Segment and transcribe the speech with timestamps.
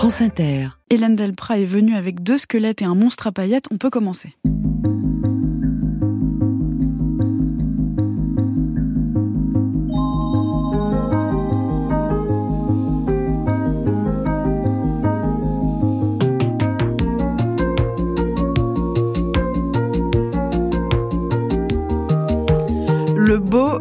[0.00, 0.68] France Inter.
[0.88, 3.66] Hélène Delprat est venue avec deux squelettes et un monstre à paillettes.
[3.70, 4.34] On peut commencer.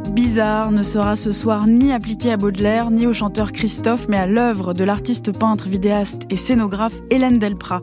[0.08, 4.28] Bizarre ne sera ce soir ni appliqué à Baudelaire ni au chanteur Christophe, mais à
[4.28, 7.82] l'œuvre de l'artiste peintre, vidéaste et scénographe Hélène Delprat.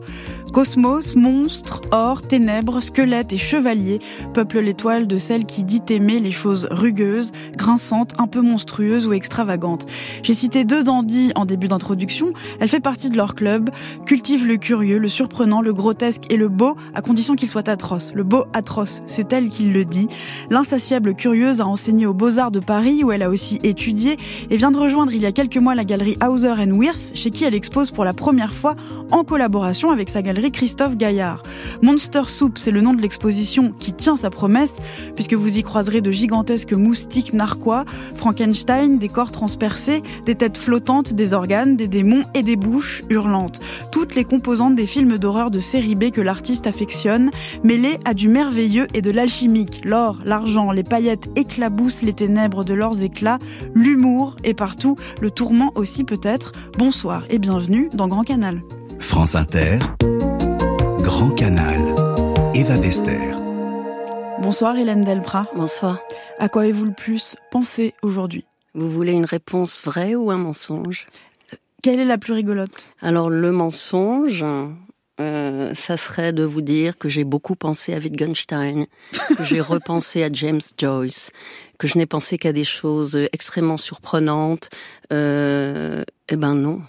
[0.51, 3.99] Cosmos, monstres, or, ténèbres, squelettes et chevaliers
[4.33, 9.13] peuplent l'étoile de celle qui dit aimer les choses rugueuses, grinçantes, un peu monstrueuses ou
[9.13, 9.85] extravagantes.
[10.23, 12.33] J'ai cité deux dandys en début d'introduction.
[12.59, 13.69] Elle fait partie de leur club,
[14.05, 18.13] cultive le curieux, le surprenant, le grotesque et le beau, à condition qu'il soit atroce.
[18.13, 20.07] Le beau atroce, c'est elle qui le dit.
[20.49, 24.17] L'insatiable curieuse a enseigné aux Beaux-Arts de Paris, où elle a aussi étudié,
[24.49, 27.43] et vient de rejoindre il y a quelques mois la galerie Hauser Wirth, chez qui
[27.43, 28.75] elle expose pour la première fois
[29.11, 31.43] en collaboration avec sa galerie Christophe Gaillard.
[31.81, 34.77] Monster Soup, c'est le nom de l'exposition qui tient sa promesse,
[35.15, 37.85] puisque vous y croiserez de gigantesques moustiques narquois,
[38.15, 43.59] Frankenstein, des corps transpercés, des têtes flottantes, des organes, des démons et des bouches hurlantes.
[43.91, 47.31] Toutes les composantes des films d'horreur de série B que l'artiste affectionne,
[47.63, 49.81] mêlées à du merveilleux et de l'alchimique.
[49.83, 53.39] L'or, l'argent, les paillettes éclaboussent les ténèbres de leurs éclats,
[53.73, 56.51] l'humour est partout, le tourment aussi peut-être.
[56.77, 58.61] Bonsoir et bienvenue dans Grand Canal.
[58.99, 59.79] France Inter.
[60.99, 61.79] Grand Canal.
[62.53, 63.33] Eva Bester.
[64.41, 65.43] Bonsoir Hélène Delprat.
[65.55, 65.99] Bonsoir.
[66.39, 68.45] À quoi avez-vous le plus pensé aujourd'hui?
[68.73, 71.07] Vous voulez une réponse vraie ou un mensonge?
[71.81, 72.91] Quelle est la plus rigolote?
[73.01, 74.43] Alors le mensonge,
[75.19, 78.85] euh, ça serait de vous dire que j'ai beaucoup pensé à Wittgenstein,
[79.37, 81.31] que j'ai repensé à James Joyce,
[81.77, 84.69] que je n'ai pensé qu'à des choses extrêmement surprenantes.
[85.11, 86.81] Euh, eh ben non.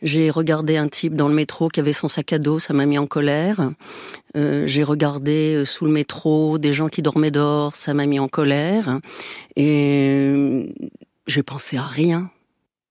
[0.00, 2.86] J'ai regardé un type dans le métro qui avait son sac à dos, ça m'a
[2.86, 3.72] mis en colère.
[4.36, 8.20] Euh, j'ai regardé euh, sous le métro des gens qui dormaient dehors, ça m'a mis
[8.20, 9.00] en colère.
[9.56, 10.66] Et euh,
[11.26, 12.30] j'ai pensé à rien.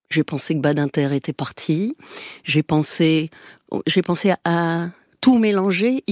[0.10, 1.96] J'ai pensé que Badinter était parti.
[2.44, 3.30] J'ai pensé,
[3.86, 4.90] j'ai pensé à, à
[5.22, 6.04] tout mélanger,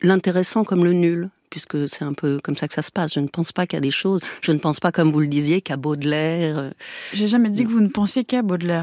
[0.00, 3.12] l'intéressant comme le nul puisque c'est un peu comme ça que ça se passe.
[3.12, 5.60] Je ne pense pas qu'à des choses, je ne pense pas, comme vous le disiez,
[5.60, 6.72] qu'à Baudelaire.
[7.12, 8.82] J'ai jamais dit que vous ne pensiez qu'à Baudelaire.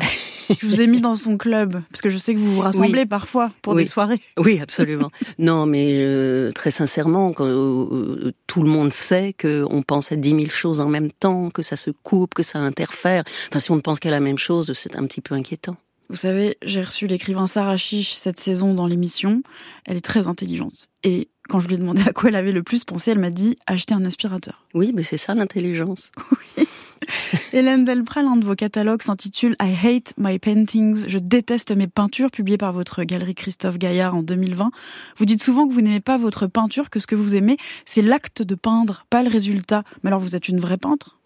[0.49, 3.01] je vous ai mis dans son club, parce que je sais que vous vous rassemblez
[3.01, 3.05] Oui.
[3.07, 3.83] parfois pour Oui.
[3.85, 4.21] des soirées.
[4.37, 5.09] Oui, absolument.
[5.39, 10.35] non, mais euh, très sincèrement, quand, euh, tout le monde sait qu'on pense à dix
[10.35, 13.23] mille choses en même temps, que ça se coupe, que ça interfère.
[13.49, 15.75] Enfin, si on ne pense qu'à la même chose, c'est un petit peu inquiétant.
[16.11, 19.43] Vous savez, j'ai reçu l'écrivain Sarah Chiche cette saison dans l'émission.
[19.85, 20.87] Elle est très intelligente.
[21.03, 23.31] Et quand je lui ai demandé à quoi elle avait le plus pensé, elle m'a
[23.31, 24.63] dit acheter un aspirateur.
[24.73, 26.11] Oui, mais c'est ça l'intelligence.
[27.53, 31.05] Hélène Delprat, l'un de vos catalogues s'intitule I Hate My Paintings.
[31.07, 34.71] Je déteste mes peintures, publié par votre galerie Christophe Gaillard en 2020.
[35.17, 38.01] Vous dites souvent que vous n'aimez pas votre peinture, que ce que vous aimez, c'est
[38.01, 39.83] l'acte de peindre, pas le résultat.
[40.03, 41.17] Mais alors vous êtes une vraie peintre?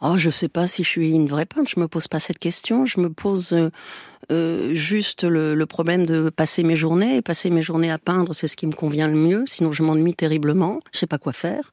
[0.00, 1.70] Oh, je sais pas si je suis une vraie peintre.
[1.74, 2.86] Je me pose pas cette question.
[2.86, 3.56] Je me pose
[4.30, 7.16] euh, juste le, le problème de passer mes journées.
[7.16, 9.44] Et passer mes journées à peindre, c'est ce qui me convient le mieux.
[9.46, 10.80] Sinon, je m'ennuie terriblement.
[10.92, 11.72] Je sais pas quoi faire.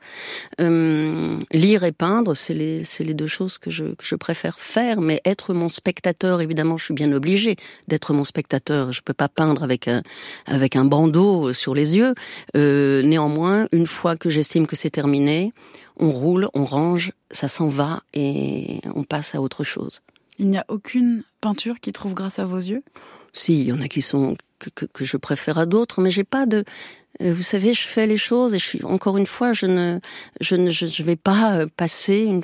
[0.62, 5.02] Euh, lire et peindre, c'est les, les deux choses que je, que je préfère faire.
[5.02, 7.56] Mais être mon spectateur, évidemment, je suis bien obligée
[7.88, 8.94] d'être mon spectateur.
[8.94, 10.02] Je peux pas peindre avec un,
[10.46, 12.14] avec un bandeau sur les yeux.
[12.56, 15.54] Euh, néanmoins, une fois que j'estime que c'est terminé,
[15.98, 20.02] on roule, on range, ça s'en va et on passe à autre chose.
[20.40, 22.84] Il n'y a aucune peinture qui trouve grâce à vos yeux?
[23.34, 26.12] Si, il y en a qui sont que, que, que je préfère à d'autres, mais
[26.12, 26.64] j'ai pas de.
[27.22, 30.00] euh, Vous savez, je fais les choses et je suis encore une fois, je ne,
[30.42, 32.44] je ne, je, je vais pas euh, passer une,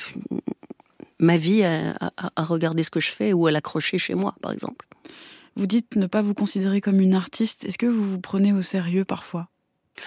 [1.19, 4.35] ma vie à, à, à regarder ce que je fais ou à l'accrocher chez moi,
[4.41, 4.87] par exemple.
[5.55, 7.65] Vous dites ne pas vous considérer comme une artiste.
[7.65, 9.49] Est-ce que vous vous prenez au sérieux parfois?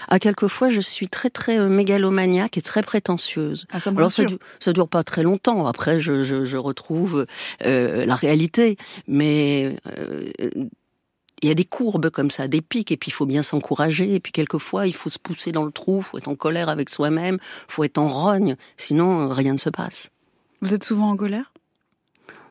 [0.09, 3.67] À quelquefois, je suis très très euh, mégalomaniaque et très prétentieuse.
[3.71, 5.67] ah, ça Alors ça, dure pas très longtemps.
[5.67, 7.27] Après, je, je, je retrouve
[7.65, 10.31] euh, la réalité, mais euh,
[11.43, 14.15] il y a des courbes comme ça, des pics, et puis il faut bien s'encourager.
[14.15, 16.91] Et puis quelquefois, il faut se pousser dans le trou, faut être en colère avec
[16.91, 17.39] soi-même,
[17.69, 20.11] faut être en rogne, sinon rien ne se passe.
[20.63, 21.53] Vous êtes souvent en colère?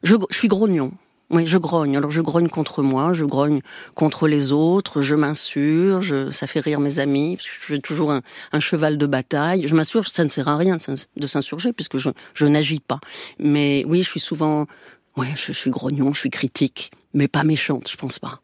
[0.04, 0.92] Je, je suis grognon.
[1.34, 1.98] Oui, je grogne.
[1.98, 3.62] Alors je grogne contre moi, je grogne
[3.96, 8.12] contre les autres, je m'insurge, ça fait rire mes amis, parce que je suis toujours
[8.12, 8.22] un,
[8.52, 9.68] un cheval de bataille.
[9.68, 12.80] Je m'insurge, ça ne sert à rien de s'ins- de s'insurger, puisque je, je n'agis
[12.80, 13.00] pas.
[13.40, 14.68] Mais oui, je suis souvent...
[15.16, 18.40] Ouais, je suis grognon, je suis critique, mais pas méchante, je pense pas.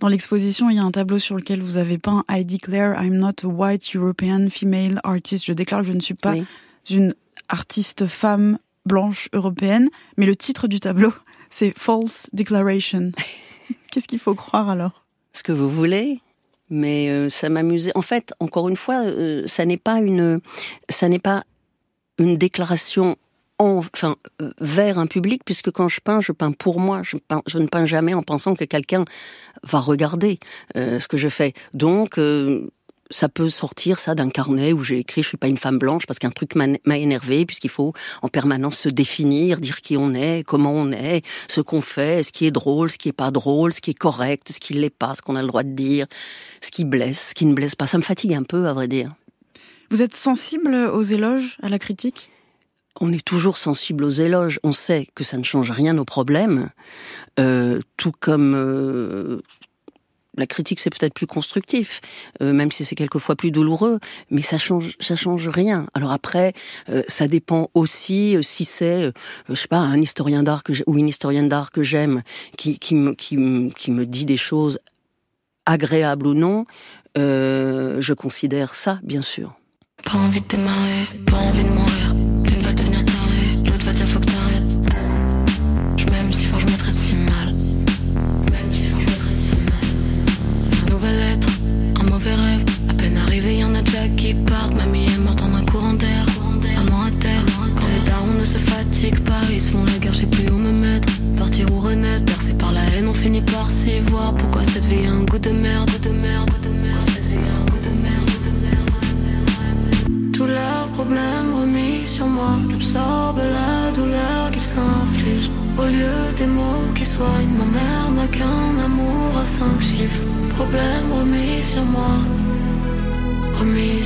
[0.00, 3.16] Dans l'exposition, il y a un tableau sur lequel vous avez peint I declare I'm
[3.16, 5.44] not a white European female artist.
[5.46, 6.44] Je déclare que je ne suis pas Oui.
[6.90, 7.14] une
[7.48, 11.12] artiste femme blanche européenne, mais le titre du tableau,
[11.54, 13.12] c'est False Declaration.
[13.90, 15.04] Qu'est-ce qu'il faut croire alors?
[15.32, 16.20] Ce que vous voulez
[16.70, 17.92] mais euh, ça m'amusait.
[17.94, 20.40] En fait, encore une fois, euh, ça n'est pas une,
[20.88, 21.44] ça n'est pas
[22.18, 23.16] une déclaration
[23.58, 27.02] enfin, euh, vers un public, puisque quand je peins, je peins pour moi.
[27.04, 29.04] Je, je ne peins jamais en pensant que quelqu'un
[29.62, 30.40] va regarder
[30.74, 31.52] ce que je fais.
[31.74, 32.18] Donc,
[33.10, 36.06] ça peut sortir ça d'un carnet où j'ai écrit je suis pas une femme blanche
[36.06, 37.92] parce qu'un truc m'a énervé puisqu'il faut
[38.22, 42.32] en permanence se définir, dire qui on est, comment on est, ce qu'on fait, ce
[42.32, 44.90] qui est drôle, ce qui est pas drôle, ce qui est correct, ce qui l'est
[44.90, 46.06] pas, ce qu'on a le droit de dire,
[46.60, 47.86] ce qui blesse, ce qui ne blesse pas.
[47.86, 49.10] Ça me fatigue un peu à vrai dire.
[49.90, 52.30] Vous êtes sensible aux éloges, à la critique?
[53.00, 54.60] On est toujours sensible aux éloges.
[54.62, 56.70] On sait que ça ne change rien aux problèmes,
[57.40, 59.42] euh, tout comme euh,
[60.36, 62.00] la critique c'est peut-être plus constructif,
[62.42, 63.98] euh, même si c'est quelquefois plus douloureux,
[64.30, 65.86] mais ça change, ça change rien.
[65.94, 66.52] Alors après,
[66.88, 69.12] euh, ça dépend aussi euh, si c'est,
[69.48, 72.22] je sais pas, un historien d'art ou une historienne d'art que j'aime
[72.56, 74.78] qui, me, qui, dit des choses
[75.66, 76.66] agréables ou non.
[77.16, 79.54] je considère ça, bien sûr.
[80.02, 80.46] Pas envie de
[81.24, 82.03] pas.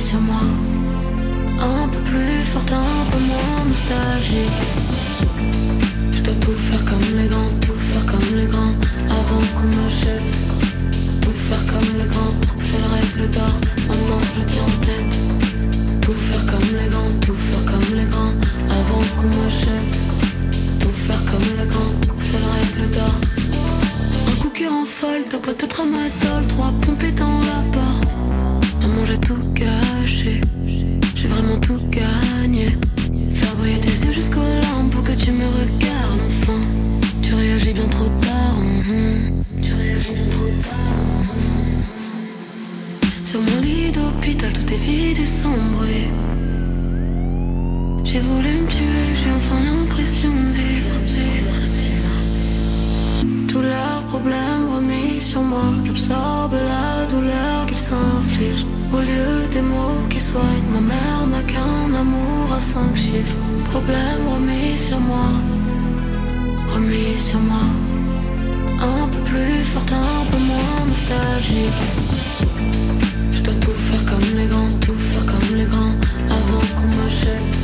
[0.09, 0.41] Sur moi.
[1.61, 4.61] Un peu plus fort, un peu moins nostalgique.
[6.13, 8.75] Je dois tout faire comme les grands, tout faire comme les grands,
[9.17, 10.29] avant qu'on m'achève.
[11.21, 13.55] Tout faire comme les grands, c'est le règle d'or,
[59.59, 63.35] des mots qui soignent, ma mère n'a qu'un amour à cinq chiffres.
[63.71, 65.29] Problème remis sur moi,
[66.73, 67.67] remis sur moi.
[68.81, 71.81] Un peu plus fort, un peu moins nostalgique.
[73.33, 75.95] Je dois tout faire comme les grands, tout faire comme les grands,
[76.37, 77.59] avant qu'on m'achète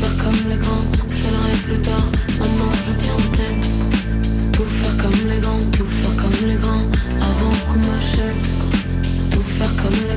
[0.00, 0.86] faire comme les grands,
[1.34, 2.06] la règle d'or.
[2.38, 3.64] Maintenant je tiens en tête.
[4.52, 6.86] Tout faire comme les grands, tout faire comme les grands,
[7.28, 8.40] avant qu'on m'achève.
[9.30, 10.09] Tout faire comme les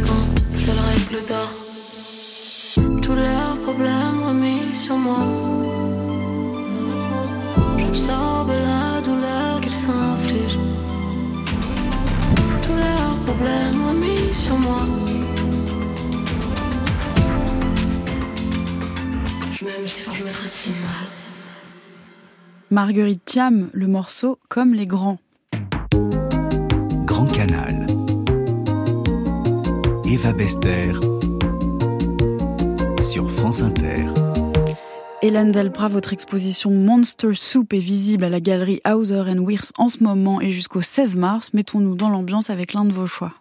[0.71, 1.51] règle d'or.
[3.01, 5.25] Tous leurs problèmes remis sur moi.
[7.77, 10.60] J'absorbe la douleur qu'ils s'infligent.
[12.65, 14.82] Tous leurs problèmes remis sur moi.
[22.70, 25.20] Marguerite Thiam, le morceau Comme les grands.
[30.13, 30.91] Eva Bester
[33.01, 34.05] sur France Inter.
[35.24, 39.89] Hélène Delprat, votre exposition Monster Soup est visible à la galerie Hauser and Wirth en
[39.89, 41.50] ce moment et jusqu'au 16 mars.
[41.53, 43.32] Mettons-nous dans l'ambiance avec l'un de vos choix.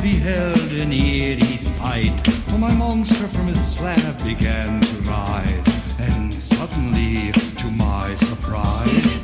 [0.00, 2.14] beheld an eerie sight.
[2.48, 5.80] For my monster from his slab began to rise.
[5.98, 9.19] And suddenly, to my surprise,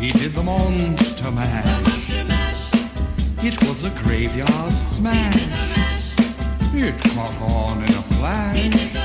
[0.00, 2.70] he did the monster mash.
[3.44, 6.16] It was a graveyard smash.
[6.74, 9.00] It caught on in a flash.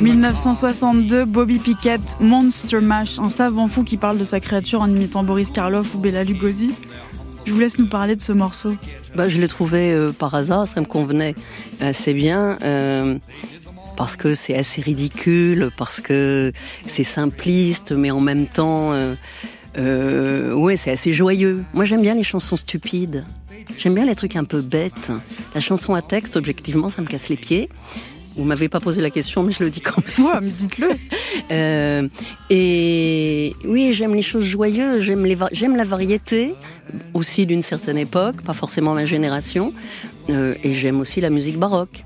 [0.00, 5.24] 1962, Bobby Pickett, Monster Mash, un savant fou qui parle de sa créature en imitant
[5.24, 6.72] Boris Karloff ou Bella Lugosi.
[7.44, 8.74] Je vous laisse nous parler de ce morceau.
[9.14, 11.34] Bah, je l'ai trouvé euh, par hasard, ça me convenait
[11.80, 12.58] assez bien.
[12.62, 13.18] Euh,
[13.96, 16.52] parce que c'est assez ridicule, parce que
[16.86, 18.92] c'est simpliste, mais en même temps,
[19.78, 21.64] euh, ouais, c'est assez joyeux.
[21.74, 23.24] Moi, j'aime bien les chansons stupides.
[23.78, 25.10] J'aime bien les trucs un peu bêtes.
[25.54, 27.68] La chanson à texte, objectivement, ça me casse les pieds.
[28.36, 30.26] Vous m'avez pas posé la question, mais je le dis quand même.
[30.26, 30.90] Ouais, mais dites-le.
[31.52, 32.08] Euh,
[32.50, 36.54] et oui, j'aime les choses joyeuses, j'aime j'aime la variété
[37.14, 39.72] aussi d'une certaine époque, pas forcément ma génération,
[40.28, 42.04] Euh, et j'aime aussi la musique baroque.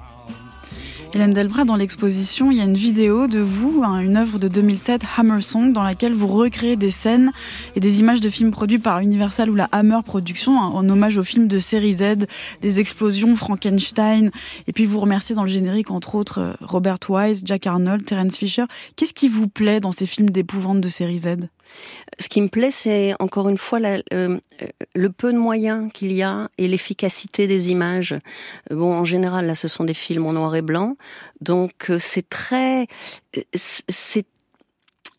[1.13, 4.47] Hélène Delbras, dans l'exposition, il y a une vidéo de vous, hein, une œuvre de
[4.47, 7.33] 2007, Hammer Song, dans laquelle vous recréez des scènes
[7.75, 11.19] et des images de films produits par Universal ou la Hammer Production, hein, en hommage
[11.19, 12.27] aux films de série Z,
[12.63, 14.31] des explosions, Frankenstein,
[14.69, 18.37] et puis vous remerciez dans le générique, entre autres, euh, Robert Wise, Jack Arnold, Terence
[18.37, 18.67] Fisher.
[18.95, 21.27] Qu'est-ce qui vous plaît dans ces films d'épouvante de série Z?
[22.19, 23.79] Ce qui me plaît, c'est encore une fois
[24.13, 24.39] euh,
[24.95, 28.15] le peu de moyens qu'il y a et l'efficacité des images.
[28.71, 30.97] Bon, en général, là, ce sont des films en noir et blanc,
[31.41, 32.87] donc euh, c'est très,
[33.37, 34.27] euh, c'est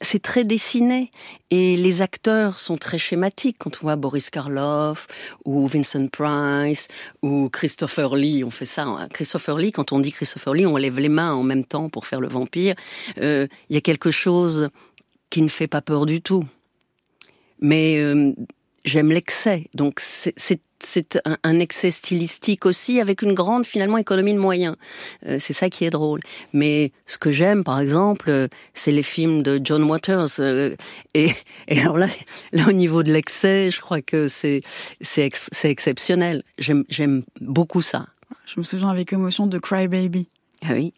[0.03, 1.12] c'est très dessiné
[1.51, 3.58] et les acteurs sont très schématiques.
[3.60, 5.05] Quand on voit Boris Karloff
[5.46, 6.88] ou Vincent Price
[7.22, 8.84] ou Christopher Lee, on fait ça.
[8.86, 9.08] hein.
[9.13, 12.08] Christopher Lee, quand on dit Christopher Lee, on lève les mains en même temps pour
[12.08, 12.74] faire le vampire.
[13.17, 14.70] Il y a quelque chose
[15.31, 16.45] qui ne fait pas peur du tout.
[17.59, 18.33] Mais euh,
[18.85, 19.65] j'aime l'excès.
[19.73, 20.35] Donc c'est-
[21.25, 24.75] un, un excès stylistique aussi, avec une grande finalement économie de moyens.
[25.27, 26.19] Euh, c'est ça qui est drôle.
[26.53, 30.39] Mais ce que j'aime, par exemple, euh, c'est les films de John Waters.
[30.39, 30.75] euh,
[31.13, 31.29] et,
[31.67, 32.07] et alors là,
[32.51, 34.61] là, au niveau de l'excès, je crois que c'est
[35.01, 36.41] c'est ex- exceptionnel.
[36.57, 38.07] J'aime j'aime beaucoup ça.
[38.47, 40.29] Je me souviens avec émotion de Cry Baby.
[40.63, 40.93] Ah oui.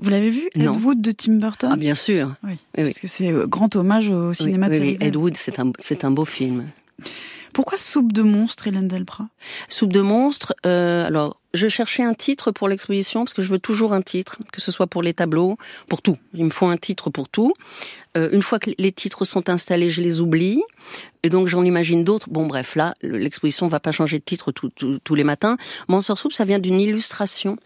[0.00, 0.72] Vous l'avez vu Ed Non.
[0.72, 2.34] Wood de Tim Burton Ah bien sûr.
[2.44, 4.96] Oui, Oui, parce que c'est euh, grand hommage au cinéma oui, de oui.
[5.00, 6.66] Ed Wood, c'est un beau film.
[7.54, 9.28] Pourquoi Soupe de monstre, Hélène Delprat?
[9.68, 10.54] Soupe de monstre.
[10.66, 14.38] euh, alors, je cherchais un titre pour l'exposition parce que je veux toujours un titre,
[14.52, 15.56] que ce soit pour les tableaux,
[15.88, 16.18] pour tout.
[16.34, 17.52] Il me faut un titre pour tout.
[18.16, 20.62] Euh, une fois que les titres sont installés, je les oublie.
[21.24, 22.28] Et donc, j'en imagine d'autres.
[22.30, 25.56] Bon, bref, là, l'exposition va pas changer de titre tout- tout- tous les matins.
[25.88, 27.56] Monster Soup, ça vient d'une illustration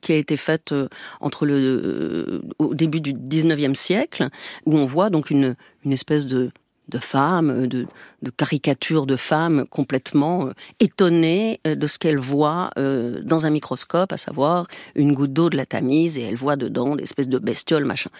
[0.00, 0.88] qui a été faite euh,
[1.20, 4.28] entre le euh, au début du 19e siècle,
[4.66, 6.50] où on voit donc une, une espèce de
[6.88, 7.86] de femme, de,
[8.22, 14.16] de caricature de femme complètement euh, étonnée de ce qu'elle voit dans un microscope, à
[14.16, 14.66] savoir
[14.96, 18.10] une goutte d'eau de la Tamise, et elle voit dedans des espèces de bestioles, machin.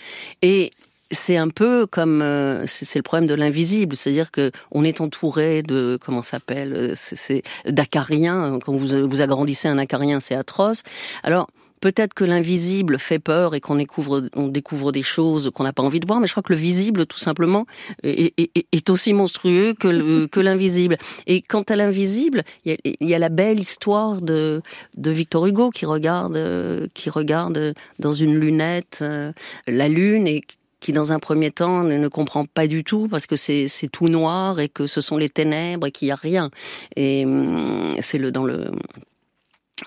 [0.42, 0.70] Et
[1.10, 2.22] c'est un peu comme
[2.66, 8.60] c'est le problème de l'invisible, c'est-à-dire que on est entouré de comment s'appelle, c'est- d'acariens.
[8.64, 10.84] Quand vous vous agrandissez un acarien, c'est atroce.
[11.24, 11.48] Alors
[11.80, 15.82] Peut-être que l'invisible fait peur et qu'on découvre, on découvre des choses qu'on n'a pas
[15.82, 17.66] envie de voir, mais je crois que le visible, tout simplement,
[18.02, 20.96] est, est- est aussi monstrueux que le- que l'invisible.
[21.26, 24.60] Et quant à l'invisible, il y, a, il y a la belle histoire de,
[24.96, 29.32] de Victor Hugo qui regarde, euh, qui regarde dans une lunette euh,
[29.66, 30.42] la lune et
[30.80, 34.60] qui dans un premier temps ne comprend pas du tout parce que c'est tout noir
[34.60, 36.50] et que ce sont les ténèbres et qu'il y a rien.
[36.96, 38.70] Et hum, c'est le dans le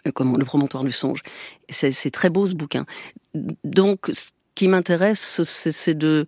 [0.07, 1.21] euh, comment le promontoire du songe.
[1.69, 2.85] C'est très beau ce bouquin.
[3.63, 6.27] Donc ce qui m'intéresse, c'est de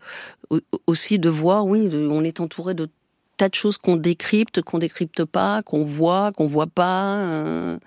[0.49, 2.89] au- aussi de voir, oui, de- on est entouré de
[3.37, 7.17] tas de choses qu'on décrypte, qu'on décrypte pas, qu'on voit, qu'on voit pas.
[7.17, 7.77] euh,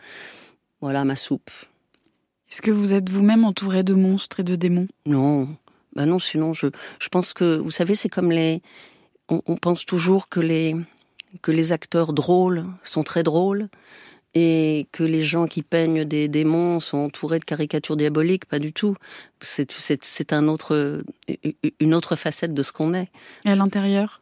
[0.80, 1.50] voilà ma soupe.
[2.50, 4.88] Est-ce que vous êtes vous-même entouré de monstres et de démons?
[5.06, 5.48] Non,
[5.94, 6.68] bah non, sinon je,
[6.98, 8.62] je pense que, vous savez, c'est comme les,
[9.28, 10.76] on, on pense toujours que les,
[11.42, 13.68] que les acteurs drôles sont très drôles
[14.34, 18.72] et que les gens qui peignent des démons sont entourés de caricatures diaboliques, pas du
[18.72, 18.94] tout.
[19.40, 21.02] C'est, un autre,
[21.80, 23.08] une autre facette de ce qu'on est.
[23.46, 24.20] Et à l'intérieur?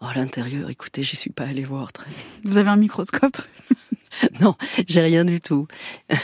[0.00, 2.10] Oh, à l'intérieur, écoutez, j'y suis pas allée voir très.
[2.44, 3.36] Vous avez un microscope?
[4.40, 4.56] Non,
[4.88, 5.68] j'ai rien du tout.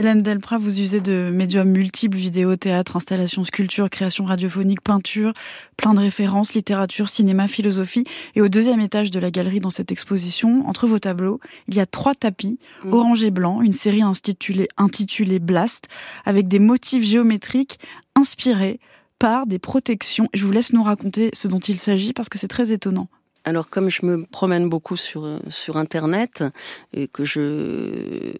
[0.00, 5.32] Hélène Delprat, vous usez de médiums multiples, vidéo, théâtre, installation, sculpture, création radiophonique, peinture,
[5.76, 8.04] plein de références, littérature, cinéma, philosophie.
[8.36, 11.80] Et au deuxième étage de la galerie, dans cette exposition, entre vos tableaux, il y
[11.80, 12.92] a trois tapis, Mm.
[12.92, 15.88] orange et blanc, une série intitulée, intitulée Blast,
[16.24, 17.80] avec des motifs géométriques
[18.14, 18.78] inspirés
[19.18, 20.28] par des protections.
[20.32, 23.08] Je vous laisse nous raconter ce dont il s'agit parce que c'est très étonnant.
[23.48, 25.26] Alors, comme je me promène beaucoup sur,
[25.74, 26.44] Internet
[26.92, 28.34] et que je,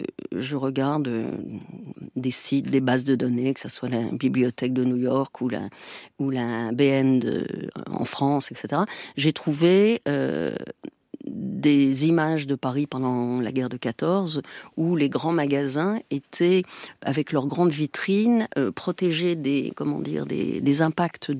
[0.54, 1.32] regarde euh,
[2.14, 5.48] des sites, des bases de données, que ce soit la bibliothèque de New York ou
[5.48, 5.70] la,
[6.18, 7.46] ou BN de,
[7.90, 8.82] en France, etc.,
[9.16, 10.54] j'ai trouvé euh,
[11.24, 14.42] des images de Paris pendant la guerre de 14
[14.76, 16.64] où les grands magasins étaient
[17.00, 21.32] avec leurs grandes vitrines euh, protégés des comment dire des, impacts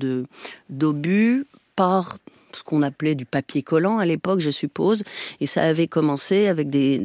[0.69, 1.45] d'obus
[1.75, 2.17] par
[2.53, 5.03] ce qu'on appelait du papier collant à l'époque, je suppose,
[5.39, 7.01] et ça avait commencé avec des,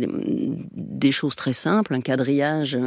[0.72, 2.78] des, choses très simples, un quadrillage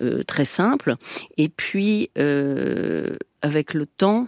[0.00, 0.96] euh, très simple,
[1.36, 4.26] et puis euh, avec le temps,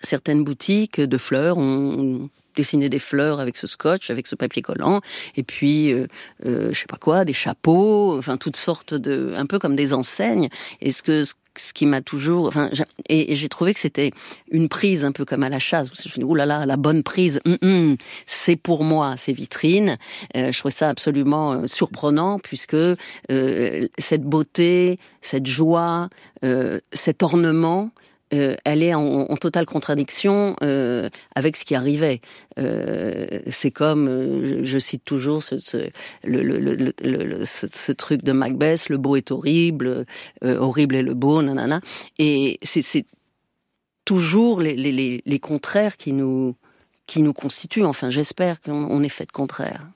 [0.00, 5.00] certaines boutiques de fleurs ont dessiner des fleurs avec ce scotch, avec ce papier collant,
[5.36, 6.06] et puis euh,
[6.46, 9.92] euh, je sais pas quoi, des chapeaux, enfin toutes sortes de, un peu comme des
[9.92, 10.48] enseignes.
[10.80, 11.34] Et ce que ce
[11.72, 12.70] qui m'a toujours, enfin,
[13.08, 14.12] et, j'ai trouvé que c'était
[14.50, 15.90] une prise un peu comme à la chasse.
[15.94, 17.96] Je me dit, oh là là, la bonne prise, hum, hum,
[18.26, 19.96] c'est pour moi ces vitrines.
[20.36, 26.08] Euh, je trouvais ça absolument euh, surprenant puisque euh, cette beauté, cette joie,
[26.44, 27.90] euh, cet ornement
[28.34, 32.20] euh, elle est en, totale contradiction euh, avec ce qui arrivait.
[32.58, 35.52] Euh, c'est comme, je, cite toujours ce,
[37.92, 40.06] truc de Macbeth, le beau est horrible,
[40.42, 41.80] horrible est le beau, nanana.
[42.18, 43.06] Et c'est
[44.04, 44.74] toujours les,
[45.24, 46.54] les, contraires qui nous,
[47.06, 47.84] qui nous constituent.
[47.84, 49.86] Enfin, j'espère qu'on est fait de contraires.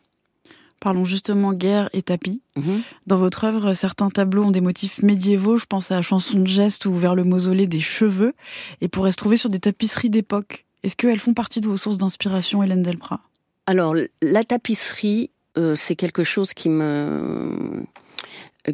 [0.80, 2.42] Parlons justement guerre et tapis.
[2.56, 2.82] Mhm.
[3.06, 5.58] Dans votre œuvre, certains tableaux ont des motifs médiévaux.
[5.58, 8.34] Je pense à la chanson de geste ou vers le mausolée des cheveux
[8.80, 10.66] et pourraient se trouver sur des tapisseries d'époque.
[10.84, 13.20] Est-ce qu'elles font partie de vos sources d'inspiration, Hélène Delprat?
[13.66, 17.84] Alors, la tapisserie, euh, c'est quelque chose qui me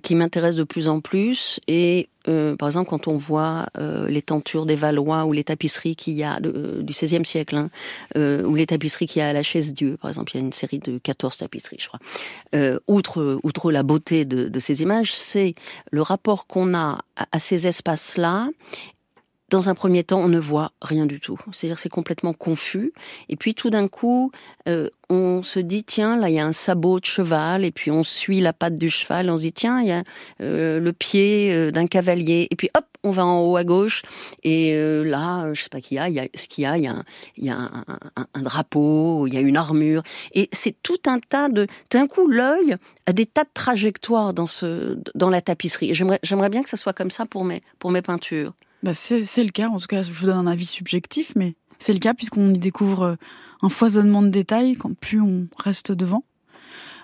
[0.03, 1.61] qui m'intéresse de plus en plus.
[1.69, 5.95] Et euh, par exemple, quand on voit euh, les tentures des Valois ou les tapisseries
[5.95, 7.69] qu'il y a euh, du XVIe siècle, hein,
[8.17, 10.47] ou les tapisseries qu'il y a à la chaise Dieu, par exemple, il y a
[10.47, 12.01] une série de 14 tapisseries, je crois.
[12.89, 15.55] outre, outre la beauté de, ces images, c'est
[15.91, 18.49] le rapport qu'on a à ces espaces-là
[19.51, 21.39] dans un premier temps, on ne voit rien du tout.
[21.53, 22.93] C'est-à-dire c'est complètement confus.
[23.29, 24.33] Et puis tout d'un coup,
[24.69, 27.91] euh, on se dit tiens là il y a un sabot de cheval et puis
[27.91, 29.29] on suit la patte du cheval.
[29.29, 30.03] On se dit tiens il y a
[30.41, 34.01] euh, le pied euh, d'un cavalier et puis hop on va en haut à gauche
[34.45, 34.75] et
[35.05, 36.85] là je sais pas qu'il y a, il y a ce qu'il y a, il
[36.85, 37.05] y a, un,
[37.37, 37.59] il y a
[38.17, 41.67] un, drapeau, il y a une armure et c'est tout un tas de.
[41.91, 45.93] D'un coup l'œil a des tas de trajectoires dans ce dans la tapisserie.
[45.93, 48.55] J'aimerais j'aimerais bien que ça soit comme ça pour mes pour mes peintures.
[48.85, 51.95] Bah c'est le cas, en tout cas, je vous donne un avis subjectif, mais c'est
[51.95, 53.15] le cas puisqu'on y découvre euh,
[53.63, 56.23] un foisonnement de détails quand plus on reste devant.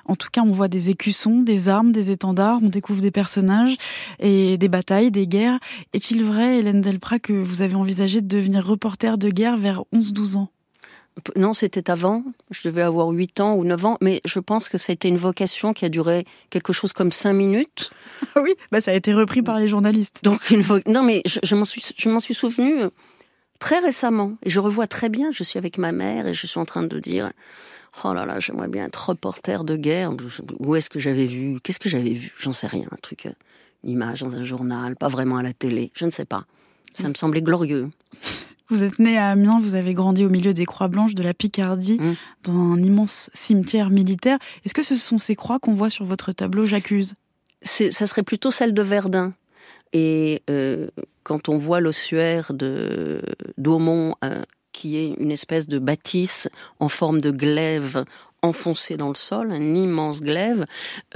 [0.04, 3.78] En tout cas, on voit des écussons, des armes, des étendards, on découvre des personnages
[4.18, 5.58] et des batailles, des guerres.
[5.94, 10.36] Est-il vrai, Hélène Delprat, que vous avez envisagé de devenir reporter de guerre vers 11-12
[10.36, 10.50] ans?
[11.36, 12.24] Non, c'était avant.
[12.50, 15.72] Je devais avoir 8 ans ou 9 ans, mais je pense que c'était une vocation
[15.72, 17.90] qui a duré quelque chose comme 5 minutes.
[18.36, 20.20] oui, bah ça a été repris par les journalistes.
[20.22, 22.90] Donc une Non, mais je, m'en suis, je m'en suis souvenu euh,
[23.58, 24.36] très récemment.
[24.44, 26.82] Et je revois très bien, je suis avec ma mère et je suis en train
[26.82, 27.30] de dire
[28.04, 30.12] Oh là là, j'aimerais bien être reporter de guerre.
[30.58, 31.58] Où est-ce que j'avais vu?
[31.62, 32.32] Qu'est-ce que j'avais vu?
[32.38, 32.86] J'en sais rien.
[32.90, 33.32] Un truc, euh,
[33.84, 35.90] une image dans un journal, pas vraiment à la télé.
[35.94, 36.44] Je ne sais pas.
[36.94, 37.90] Ça me semblait glorieux.
[38.70, 41.34] Vous êtes né à Amiens, vous avez grandi au milieu des croix blanches de la
[41.34, 42.14] Picardie, mmh.
[42.44, 44.38] dans un immense cimetière militaire.
[44.64, 47.14] Est-ce que ce sont ces croix qu'on voit sur votre tableau J'accuse?
[47.62, 49.34] Ça serait plutôt celle de Verdun.
[49.92, 50.88] Et euh,
[51.24, 53.22] quand on voit l'ossuaire de
[53.58, 58.04] d'Aumont, euh, qui est une espèce de bâtisse en forme de glaive
[58.42, 60.64] enfoncée dans le sol, un immense glaive.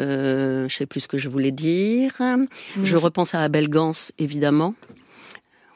[0.01, 2.13] Euh, je sais plus ce que je voulais dire.
[2.83, 4.75] Je repense à Abel Gans, évidemment.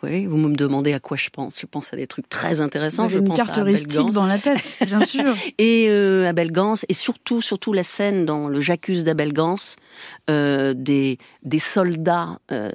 [0.02, 1.60] Vous me demandez à quoi je pense.
[1.60, 3.04] Je pense à des trucs très intéressants.
[3.04, 5.34] Vous je une carte heuristique dans la tête, bien sûr.
[5.58, 9.56] et euh, Abel Gans, et surtout, surtout la scène dans le J'accuse d'Abel Gans,
[10.30, 12.70] euh, des, des soldats euh,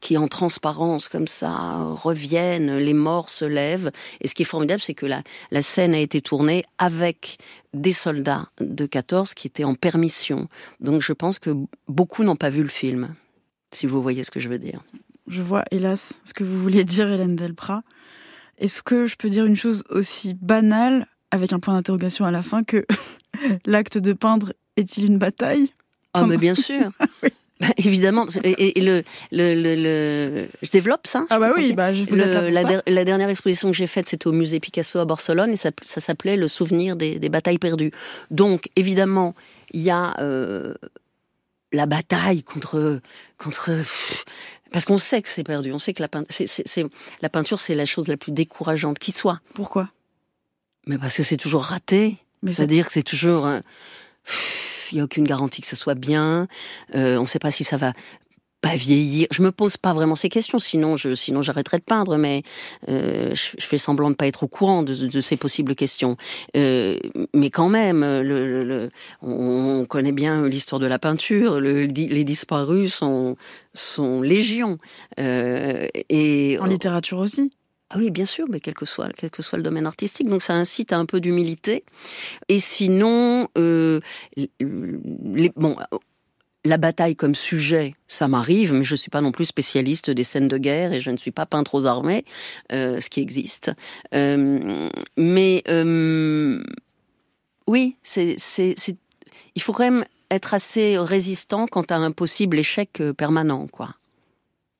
[0.00, 3.90] qui en transparence comme ça reviennent, les morts se lèvent.
[4.20, 7.38] Et ce qui est formidable, c'est que la, la scène a été tournée avec
[7.74, 10.48] des soldats de 14 qui étaient en permission.
[10.80, 11.50] Donc je pense que
[11.88, 13.14] beaucoup n'ont pas vu le film,
[13.72, 14.84] si vous voyez ce que je veux dire.
[15.28, 17.82] Je vois, hélas, ce que vous vouliez dire, Hélène Delprat.
[18.58, 22.42] Est-ce que je peux dire une chose aussi banale, avec un point d'interrogation à la
[22.42, 22.86] fin, que
[23.66, 25.72] l'acte de peindre est-il une bataille?
[26.14, 26.90] Ah, mais bien sûr
[27.60, 31.26] bah, évidemment, et, le, le, le, je développe ça.
[31.28, 32.50] Ah bah oui, bah je vous la,
[32.86, 36.00] la, dernière exposition que j'ai faite, c'était au musée Picasso à Barcelone, et ça, ça
[36.00, 37.92] s'appelait Le souvenir des, des, batailles perdues.
[38.30, 39.34] Donc, évidemment,
[39.72, 40.74] il y a euh,
[41.76, 43.00] la bataille contre
[43.38, 43.70] contre
[44.72, 45.72] parce qu'on sait que c'est perdu.
[45.72, 46.46] On sait que la, peinture,
[47.22, 49.40] la peinture, c'est la chose la plus décourageante qui soit.
[49.54, 49.88] Pourquoi?
[50.86, 52.18] Mais parce que c'est toujours raté.
[52.46, 53.48] C'est-à-dire que c'est toujours.
[54.92, 56.46] Il n'y a aucune garantie que ce soit bien.
[56.94, 57.92] Euh, on ne sait pas si ça va
[58.60, 59.26] pas vieillir.
[59.30, 62.42] Je me pose pas vraiment ces questions, sinon je, sinon j'arrêterais de peindre, mais
[62.88, 66.16] euh, je, fais semblant de pas être au courant de, ces possibles questions.
[66.56, 66.98] Euh,
[67.34, 68.90] mais quand même, le,
[69.22, 71.60] on, connaît bien l'histoire de la peinture.
[71.60, 73.36] les disparus sont,
[73.74, 74.78] sont légion.
[75.20, 77.50] Euh, et en littérature aussi.
[77.90, 80.28] Ah oui, bien sûr, mais quel que soit, quel que soit le domaine artistique.
[80.28, 81.84] Donc ça incite à un peu d'humilité.
[82.48, 85.76] Et sinon, les, bon,
[86.66, 90.24] la bataille comme sujet, ça m'arrive, mais je ne suis pas non plus spécialiste des
[90.24, 92.24] scènes de guerre et je ne suis pas peintre aux armées,
[92.72, 93.70] euh, ce qui existe.
[94.14, 96.62] Euh, mais euh,
[97.66, 98.36] oui, c'est,
[99.54, 103.94] il faut quand même être assez résistant quant à un possible échec permanent, quoi.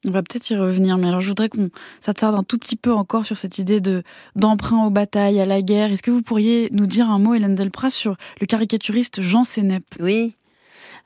[0.06, 1.70] On va peut-être y revenir, mais alors je voudrais qu'on
[2.00, 4.04] s'attarde un tout petit peu encore sur cette idée de
[4.36, 5.90] d'emprunt aux batailles, à la guerre.
[5.90, 9.84] Est-ce que vous pourriez nous dire un mot, Hélène Delpras, sur le caricaturiste Jean Sénep?
[9.98, 10.36] Oui.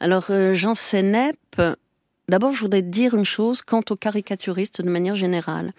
[0.01, 1.37] Alors Jean Sénep,
[2.31, 5.73] D'abord, je voudrais te dire une chose quant aux caricaturistes de manière générale.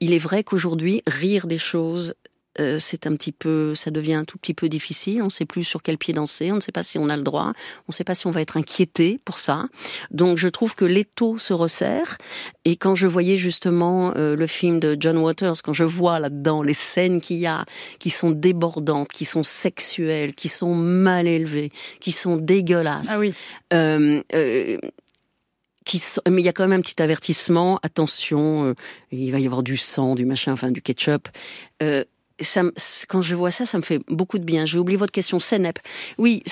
[0.00, 2.14] Il est vrai qu'aujourd'hui, rire des choses,
[2.60, 5.22] euh, c'est un petit peu, ça devient un tout petit peu difficile.
[5.22, 6.52] On ne sait plus sur quel pied danser.
[6.52, 7.52] On ne sait pas si on a le droit.
[7.80, 9.66] On ne sait pas si on va être inquiété pour ça.
[10.10, 12.18] Donc, je trouve que l'étau se resserre.
[12.64, 16.62] Et quand je voyais justement euh, le film de John Waters, quand je vois là-dedans
[16.62, 17.64] les scènes qu'il y a,
[17.98, 23.06] qui sont débordantes, qui sont sexuelles, qui sont mal élevées, qui sont dégueulasses.
[23.10, 23.34] Ah oui.
[23.72, 24.20] Euh,
[26.28, 27.78] mais il y a quand même un petit avertissement.
[27.82, 28.74] Attention, euh,
[29.12, 31.28] il va y avoir du sang, du machin, enfin du ketchup.
[31.82, 32.04] Euh,
[32.40, 32.62] ça,
[33.08, 34.66] quand je vois ça, ça me fait beaucoup de bien.
[34.66, 35.78] J'ai oublié votre question, Senep.
[36.18, 36.42] Oui,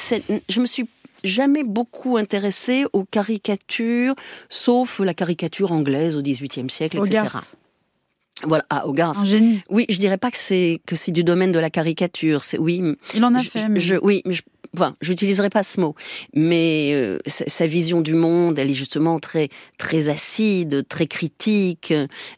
[0.48, 0.86] je me suis
[1.22, 4.14] jamais beaucoup intéressée aux caricatures,
[4.48, 7.38] sauf la caricature anglaise au XVIIIe siècle, etc.
[8.42, 9.18] Voilà, ah, Hogarth.
[9.18, 9.62] Un génie.
[9.70, 12.42] Oui, je dirais pas que c'est que c'est du domaine de la caricature.
[12.42, 12.82] C'est oui.
[13.14, 13.68] Il en a fait.
[13.68, 13.78] Mais...
[13.78, 14.42] Je, oui, mais je,
[14.74, 15.94] enfin, j'utiliserai pas ce mot,
[16.34, 21.92] mais euh, sa, vision du monde, elle est justement très très acide, très critique,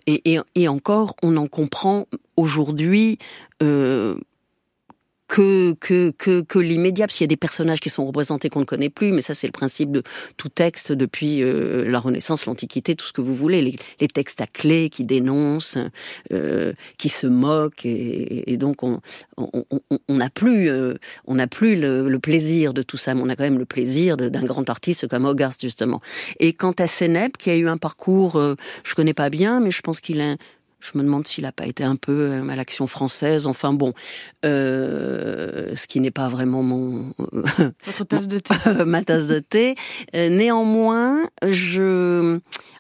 [0.07, 3.18] et, et, et encore, on en comprend aujourd'hui.
[3.62, 4.16] Euh,
[5.28, 8.60] que que que, que l'immédiat, parce qu'il y a des personnages qui sont représentés qu'on
[8.60, 10.02] ne connaît plus, mais ça c'est le principe de
[10.36, 14.40] tout texte depuis euh, la Renaissance, l'Antiquité, tout ce que vous voulez, les, les textes
[14.40, 15.78] à clé qui dénoncent,
[16.32, 19.00] euh, qui se moquent, et, et donc on
[20.08, 20.94] on n'a plus euh,
[21.26, 23.64] on n'a plus le, le, plaisir de tout ça, mais on a quand même le
[23.64, 26.00] plaisir d'un grand artiste comme Hogarth justement.
[26.40, 29.70] Et quant à Sénep, qui a eu un parcours, euh, je connais pas bien, mais
[29.70, 30.36] je pense qu'il a
[30.92, 33.46] je me demande s'il n'a pas été un peu euh, à l'action française.
[33.46, 33.92] Enfin bon,
[34.44, 37.12] euh, ce qui n'est pas vraiment mon
[37.85, 38.55] Votre tasse de thé.
[38.87, 39.75] ma tasse de thé.
[40.14, 42.38] Euh, néanmoins, je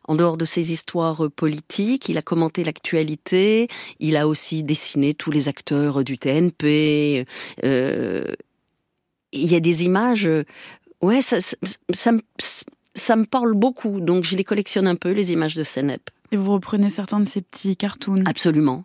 [0.08, 3.66] en dehors de ses histoires politiques, il a commenté l'actualité,
[3.98, 7.26] il a aussi dessiné tous les acteurs du TNP.
[7.64, 8.24] Euh,
[9.32, 10.30] il y a des images,
[11.02, 11.56] ouais, ça, ça,
[11.92, 12.12] ça,
[12.94, 16.08] ça, me parle beaucoup, donc je les collectionne un peu, les images de Senep.
[16.36, 18.84] Vous reprenez certains de ces petits cartoons Absolument.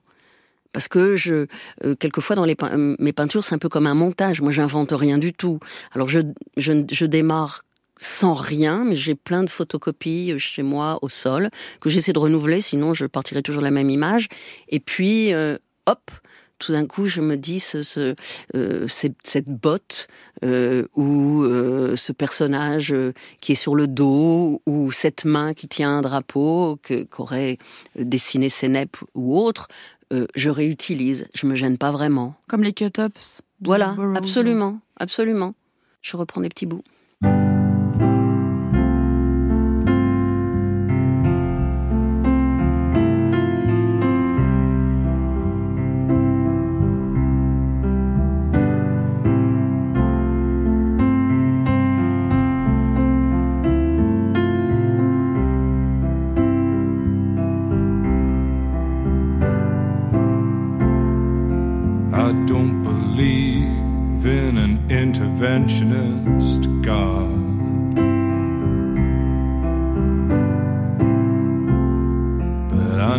[0.73, 1.47] Parce que je,
[1.83, 4.41] euh, quelquefois dans euh, mes peintures, c'est un peu comme un montage.
[4.41, 5.59] Moi, j'invente rien du tout.
[5.91, 6.21] Alors, je,
[6.57, 7.65] je, je démarre
[7.97, 11.49] sans rien, mais j'ai plein de photocopies euh, chez moi au sol
[11.81, 14.27] que j'essaie de renouveler, sinon je partirai toujours la même image.
[14.69, 15.33] Et puis,
[15.85, 16.11] hop,
[16.61, 18.15] tout d'un coup, je me dis, ce, ce,
[18.55, 20.07] euh, cette botte
[20.45, 22.95] euh, ou euh, ce personnage
[23.41, 27.57] qui est sur le dos ou cette main qui tient un drapeau qu'aurait
[27.97, 29.67] dessiné Sénep ou autre,
[30.35, 31.27] je réutilise.
[31.33, 32.35] Je me gêne pas vraiment.
[32.47, 33.41] Comme les cut-ups.
[33.61, 35.55] Voilà, absolument, absolument.
[36.01, 36.83] Je reprends des petits bouts.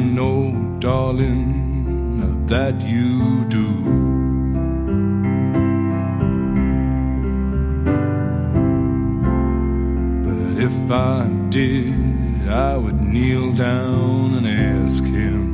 [0.02, 3.68] Know, darling, that you do.
[10.26, 15.51] But if I did, I would kneel down and ask him.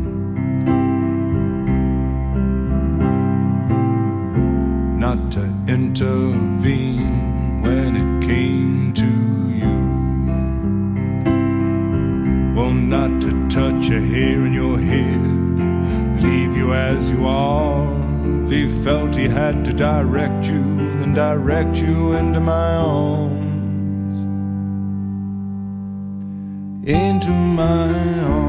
[17.20, 20.62] You he felt he had to direct you,
[20.98, 24.16] then direct you into my arms.
[26.88, 28.47] Into my arms,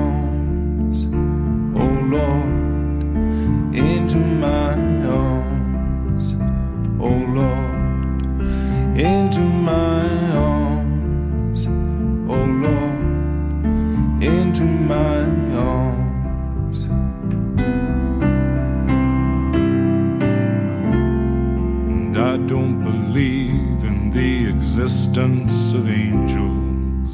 [25.74, 27.12] of angels.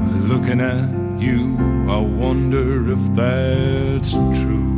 [0.00, 1.56] But looking at you,
[1.88, 4.68] I wonder if that's true.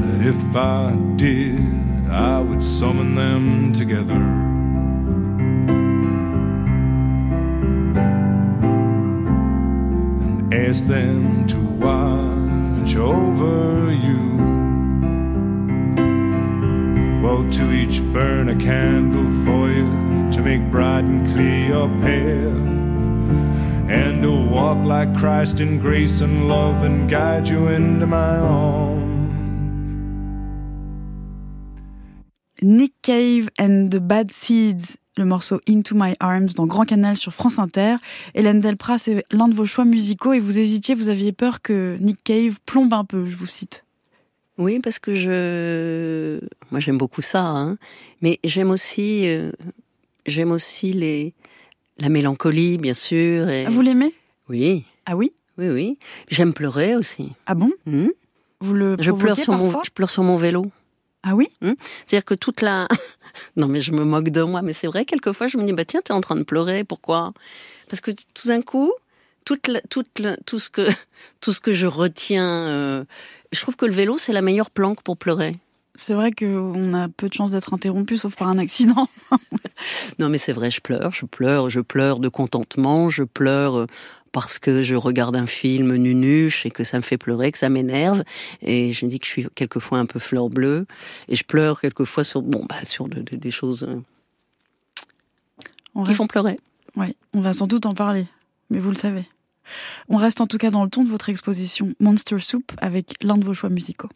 [0.00, 4.52] But if I did, I would summon them together.
[10.54, 11.63] ask them to
[12.94, 14.20] watch over you.
[17.22, 22.64] Well, to each burn a candle for you to make bright and clear your path.
[23.88, 29.02] And to walk like Christ in grace and love and guide you into my arms.
[32.62, 37.32] Nick Cave and the Bad Seeds, le morceau Into My Arms dans Grand Canal sur
[37.32, 37.96] France Inter.
[38.34, 41.96] Hélène Delprat, c'est l'un de vos choix musicaux et vous hésitiez, vous aviez peur que
[42.00, 43.84] Nick Cave plombe un peu, je vous cite.
[44.56, 47.76] Oui, parce que je, moi j'aime beaucoup ça, hein.
[48.22, 49.50] mais j'aime aussi, euh,
[50.26, 51.34] j'aime aussi les,
[51.98, 53.48] la mélancolie, bien sûr.
[53.48, 53.66] Et...
[53.66, 54.14] Ah, vous l'aimez?
[54.48, 54.84] Oui.
[55.06, 55.32] Ah oui?
[55.58, 55.98] Oui, oui.
[56.30, 57.32] J'aime pleurer aussi.
[57.46, 57.70] Ah bon?
[57.86, 58.08] Hmm?
[58.60, 60.70] Vous le je pleure sur mon, je pleure sur mon vélo.
[61.26, 61.48] Ah oui?
[61.62, 62.86] C'est-à-dire que toute la,
[63.56, 65.84] non mais je me moque de moi, mais c'est vrai quelquefois je me dis bah
[65.86, 67.32] tiens t'es en train de pleurer, pourquoi?
[67.88, 68.92] Parce que tout d'un coup,
[69.46, 70.86] toute la- toute la- tout ce que
[71.40, 73.04] tout ce que je retiens, euh,
[73.52, 75.56] je trouve que le vélo c'est la meilleure planque pour pleurer.
[75.96, 79.08] C'est vrai qu'on a peu de chances d'être interrompu, sauf par un accident.
[80.18, 83.86] Non, mais c'est vrai, je pleure, je pleure, je pleure de contentement, je pleure euh,
[84.34, 87.68] parce que je regarde un film nunuche et que ça me fait pleurer, que ça
[87.70, 88.24] m'énerve.
[88.60, 90.86] Et je me dis que je suis quelquefois un peu fleur bleue.
[91.28, 93.86] Et je pleure quelquefois sur, bon, bah, sur de- de- des choses
[95.94, 96.56] On qui reste- font pleurer.
[96.96, 98.26] Oui, on va sans doute en parler,
[98.70, 99.24] mais vous le savez.
[100.08, 103.36] On reste en tout cas dans le ton de votre exposition Monster Soup avec l'un
[103.38, 104.10] de vos choix musicaux.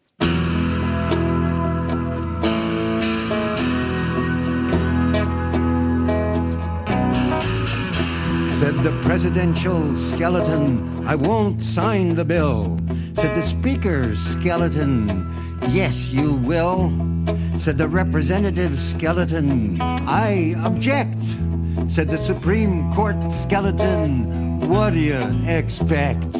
[8.58, 12.76] Said the presidential skeleton, I won't sign the bill.
[13.14, 15.32] Said the speaker's skeleton,
[15.68, 16.90] yes, you will.
[17.56, 21.22] Said the representative skeleton, I object.
[21.86, 26.34] Said the Supreme Court skeleton, what do you expect?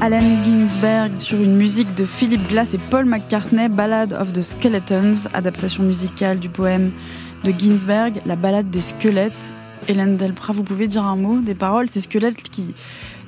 [0.00, 5.26] Allen Ginsberg sur une musique de Philip Glass et Paul McCartney, Ballad of the Skeletons,
[5.34, 6.92] adaptation musicale du poème
[7.46, 9.52] de Ginsberg, la ballade des squelettes.
[9.86, 12.74] Hélène Delprat, vous pouvez dire un mot des paroles, ces squelettes qui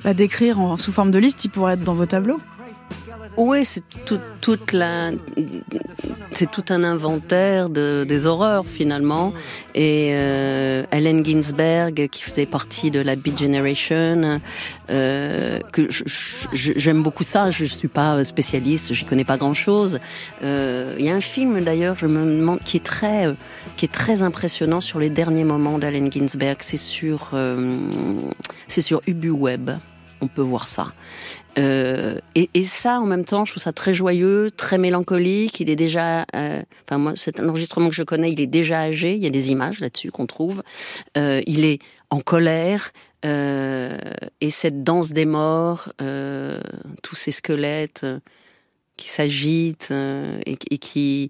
[0.03, 2.39] va décrire sous forme de liste, ils pourraient être dans vos tableaux.
[3.37, 5.11] Oui, c'est tout, toute la,
[6.33, 9.33] c'est tout un inventaire de, des horreurs finalement.
[9.75, 14.41] Et euh, Allen Ginsberg, qui faisait partie de la Beat Generation,
[14.89, 15.87] euh, que
[16.53, 17.51] j'aime beaucoup ça.
[17.51, 19.99] Je suis pas spécialiste, j'y connais pas grand chose.
[20.41, 23.33] Il y a un film d'ailleurs, je me demande, qui est très, euh,
[23.75, 26.57] qui est très impressionnant sur les derniers moments d'Allen Ginsberg.
[26.61, 27.75] C'est sur, euh,
[28.67, 29.71] c'est sur UbuWeb.
[30.21, 30.93] On peut voir ça.
[31.57, 35.59] Euh, et, et ça, en même temps, je trouve ça très joyeux, très mélancolique.
[35.59, 38.31] Il est déjà, euh, enfin moi, c'est un enregistrement que je connais.
[38.31, 39.15] Il est déjà âgé.
[39.15, 40.63] Il y a des images là-dessus qu'on trouve.
[41.17, 42.91] Euh, il est en colère.
[43.25, 43.97] euh,
[44.39, 46.61] et cette danse des morts, euh,
[47.03, 48.19] tous ces squelettes euh,
[48.97, 49.91] qui s'agitent
[50.45, 51.29] et, et qui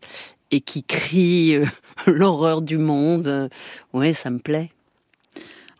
[0.52, 1.62] et qui crient
[2.08, 3.50] l'horreur du monde.
[3.94, 4.72] ouais, ça me plaît.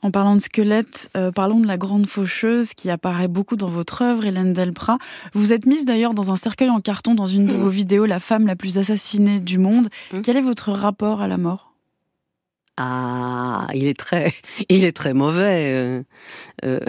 [0.02, 4.02] En parlant de squelettes, euh, parlons de la grande faucheuse qui apparaît beaucoup dans votre
[4.02, 4.98] œuvre, Hélène Delprat.
[5.34, 8.20] Vous êtes mise d'ailleurs dans un cercueil en carton dans une de vos vidéos, La
[8.20, 9.90] femme la plus assassinée du monde.
[10.14, 10.22] Mm.
[10.22, 11.69] Quel est votre rapport à la mort?
[12.82, 14.34] Ah, il est très,
[14.70, 15.74] il est très mauvais.
[15.74, 16.04] euh,
[16.64, 16.80] euh,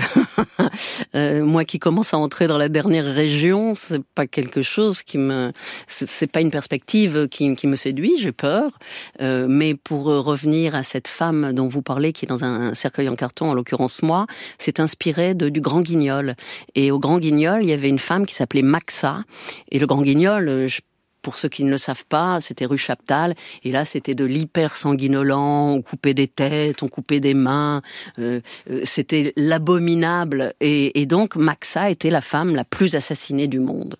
[1.16, 5.18] euh, moi qui commence à entrer dans la dernière région, c'est pas quelque chose qui
[5.18, 5.52] me,
[5.88, 8.14] c'est pas une perspective qui, me séduit.
[8.20, 8.78] J'ai peur.
[9.20, 13.08] Euh, mais pour revenir à cette femme dont vous parlez, qui est dans un cercueil
[13.08, 14.26] en carton, en l'occurrence moi,
[14.58, 16.36] c'est inspiré de, du Grand Guignol.
[16.76, 19.24] Et au Grand Guignol, il y avait une femme qui s'appelait Maxa.
[19.72, 20.80] Et le Grand Guignol, je
[21.22, 24.76] pour ceux qui ne le savent pas, c'était rue Chaptal, et là c'était de l'hyper
[24.76, 27.82] sanguinolent, on coupait des têtes, on coupait des mains,
[28.18, 33.60] euh, euh, c'était l'abominable, et, et donc Maxa était la femme la plus assassinée du
[33.60, 33.96] monde.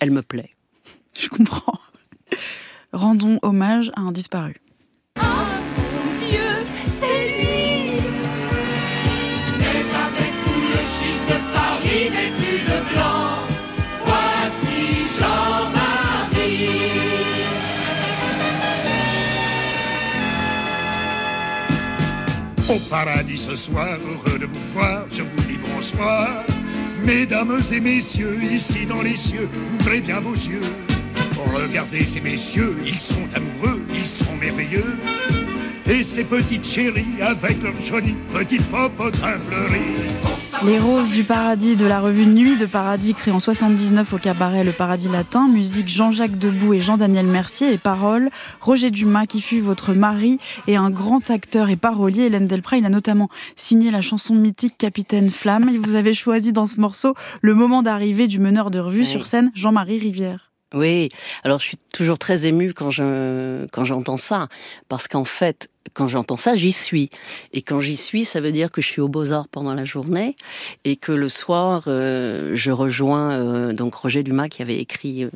[0.00, 0.50] Elle me plaît.
[1.18, 1.78] Je comprends.
[2.92, 4.56] Rendons hommage à un disparu.
[22.72, 26.42] Au paradis ce soir, heureux de vous voir, je vous dis bonsoir.
[27.04, 30.62] Mesdames et messieurs, ici dans les cieux, ouvrez bien vos yeux.
[31.54, 34.96] Regardez ces messieurs, ils sont amoureux, ils sont merveilleux.
[35.84, 40.41] Et ces petites chéries avec leurs jolis petits popotins fleuris.
[40.64, 44.62] Les Roses du Paradis de la revue Nuit de Paradis, créée en 79 au cabaret
[44.62, 45.48] Le Paradis Latin.
[45.48, 47.72] Musique Jean-Jacques Debout et Jean-Daniel Mercier.
[47.72, 52.24] Et paroles Roger Dumas, qui fut votre mari et un grand acteur et parolier.
[52.26, 55.68] Hélène Delprat, il a notamment signé la chanson mythique Capitaine Flamme.
[55.68, 59.06] Et vous avez choisi dans ce morceau le moment d'arrivée du meneur de revue Oui.
[59.06, 60.50] sur scène, Jean-Marie Rivière.
[60.74, 61.10] Oui,
[61.44, 64.48] alors je suis toujours très émue quand je quand j'entends ça,
[64.88, 67.10] parce qu'en fait, quand j'entends ça, j'y suis.
[67.52, 70.36] Et quand j'y suis, ça veut dire que je suis au Beaux-Arts pendant la journée
[70.84, 75.30] et que le soir, euh, je rejoins euh, donc Roger Dumas qui avait écrit euh,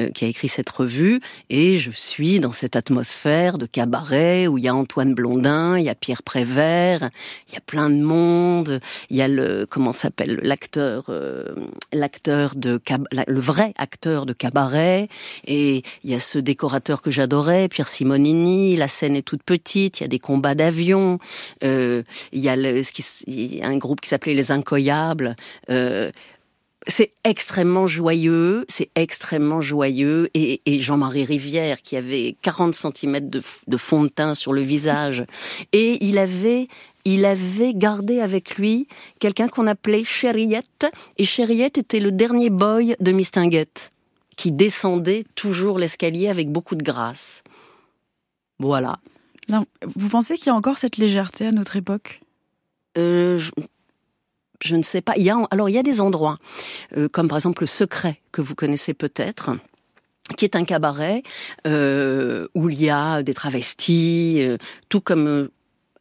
[0.00, 4.56] euh, qui a écrit cette revue et je suis dans cette atmosphère de cabaret où
[4.56, 7.10] il y a Antoine Blondin, il y a Pierre Prévert,
[7.48, 11.44] il y a plein de monde, il y a le comment s'appelle l'acteur euh,
[11.92, 12.80] l'acteur de
[13.26, 15.08] le vrai acteur de cabaret
[15.46, 19.91] et il y a ce décorateur que j'adorais Pierre Simonini la scène est toute petite
[20.00, 21.18] il y a des combats d'avions
[21.64, 22.02] euh,
[22.32, 25.36] il y a un groupe qui s'appelait les Incoyables
[25.70, 26.10] euh,
[26.86, 30.30] c'est extrêmement joyeux, c'est extrêmement joyeux.
[30.34, 35.24] Et, Jean-Marie Rivière, qui avait 40 cm de fond de teint sur le visage,
[35.72, 36.68] et il avait,
[37.04, 38.88] il avait gardé avec lui
[39.20, 40.86] quelqu'un qu'on appelait Chériette,
[41.18, 43.92] et Chériette était le dernier boy de Mistinguette,
[44.36, 47.42] qui descendait toujours l'escalier avec beaucoup de grâce.
[48.58, 48.98] Voilà.
[49.48, 49.64] Non,
[49.96, 52.20] vous pensez qu'il y a encore cette légèreté à notre époque
[52.98, 53.50] Euh, je,
[54.62, 55.14] je ne sais pas.
[55.16, 56.38] Il y a, alors, il y a des endroits,
[56.96, 59.50] euh, comme par exemple le Secret, que vous connaissez peut-être
[60.36, 61.22] qui est un cabaret
[61.66, 64.40] euh, où il y a des travestis,
[64.88, 65.48] tout comme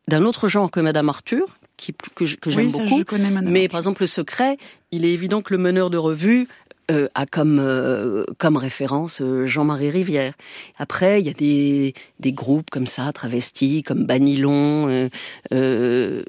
[0.08, 3.00] d'un autre genre que Madame Arthur, qui, que que j'aime Oui, beaucoup.
[3.00, 4.58] je connais Madame Mais par exemple, le secret,
[4.92, 6.48] il est évident que le meneur de revue
[6.92, 10.34] euh, a comme euh, comme référence euh, Jean-Marie Rivière.
[10.78, 15.10] Après, il y a des des groupes comme ça, travestis, comme Banilon.
[15.54, 16.24] euh,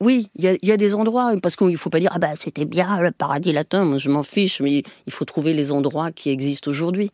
[0.00, 3.00] oui, il y a, des endroits parce qu'il faut pas dire ah bah c'était bien
[3.00, 3.84] le paradis latin.
[3.84, 7.10] Moi, je m'en fiche, mais il faut trouver les endroits qui existent aujourd'hui.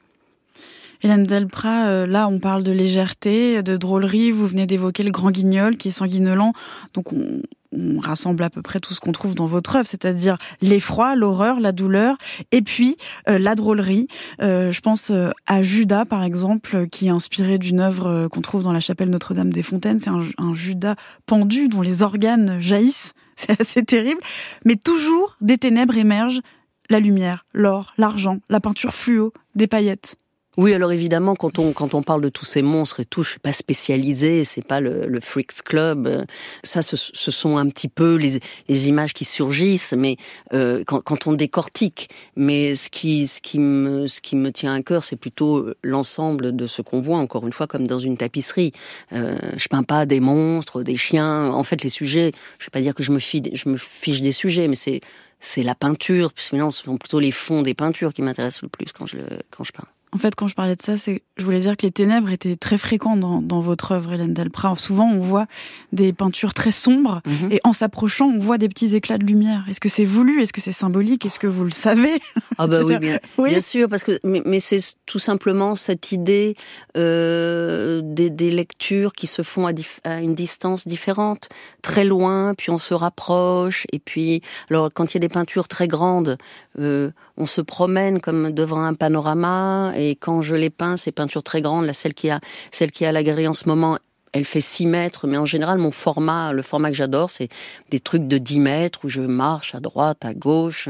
[1.03, 5.77] Hélène Delprat, là on parle de légèreté, de drôlerie, vous venez d'évoquer le grand guignol
[5.77, 6.53] qui est sanguinolent,
[6.93, 7.41] donc on,
[7.73, 11.61] on rassemble à peu près tout ce qu'on trouve dans votre œuvre, c'est-à-dire l'effroi, l'horreur,
[11.61, 12.17] la douleur,
[12.53, 12.97] et puis
[13.29, 14.09] euh, la drôlerie.
[14.43, 18.41] Euh, je pense euh, à Judas par exemple, qui est inspiré d'une œuvre euh, qu'on
[18.41, 22.61] trouve dans la chapelle Notre-Dame des Fontaines, c'est un, un Judas pendu dont les organes
[22.61, 24.21] jaillissent, c'est assez terrible,
[24.65, 26.41] mais toujours des ténèbres émergent
[26.89, 30.17] la lumière, l'or, l'argent, la peinture fluo, des paillettes.
[30.61, 33.31] Oui, alors évidemment, quand on quand on parle de tous ces monstres et tout, je
[33.31, 36.07] suis pas spécialisée, c'est pas le, le Freaks Club.
[36.07, 36.25] euh,
[36.63, 40.19] Ça, ce, ce sont un petit peu les, les images qui surgissent, mais
[40.53, 42.11] euh, quand, quand on décortique.
[42.37, 46.55] Mais ce qui ce qui me ce qui me tient à cœur, c'est plutôt l'ensemble
[46.55, 47.17] de ce qu'on voit.
[47.17, 48.73] Encore une fois, comme dans une tapisserie.
[49.15, 51.51] Euh, je peins pas des monstres, des chiens.
[51.53, 52.33] En fait, les sujets.
[52.59, 55.01] Je vais pas dire que je me fiche je me fiche des sujets, mais c'est
[55.41, 56.35] c'est la peinture.
[56.35, 59.17] Parce que ce sont plutôt les fonds des peintures qui m'intéressent le plus quand je
[59.17, 59.89] le, quand je peins.
[60.13, 62.57] En fait, quand je parlais de ça, c'est, je voulais dire que les ténèbres étaient
[62.57, 64.75] très fréquents dans, dans votre œuvre, Hélène Delprat.
[64.77, 65.47] Souvent, on voit
[65.93, 67.53] des peintures très sombres, Mhm.
[67.53, 69.65] et en s'approchant, on voit des petits éclats de lumière.
[69.71, 70.43] Est-ce que c'est voulu?
[70.43, 71.25] Est-ce que c'est symbolique?
[71.27, 72.21] Est-ce que vous le savez?
[72.59, 73.51] Ah bah oui, bien, oui.
[73.51, 76.57] bien sûr, parce que mais, mais c'est tout simplement cette idée
[76.97, 79.67] euh, des, des lectures qui se font
[80.05, 81.49] à une distance différente,
[81.83, 85.69] très loin, puis on se rapproche, et puis alors quand il y a des peintures
[85.69, 86.37] très grandes,
[86.79, 91.43] euh, on se promène comme devant un panorama, et quand je les peins, ces peintures
[91.43, 93.99] très grandes, là celle qui a celle la galerie en ce moment.
[94.33, 97.49] Elle fait 6 mètres, mais en général, mon format, le format que j'adore, c'est
[97.91, 100.89] des trucs de 10 mètres où je marche à droite, à gauche,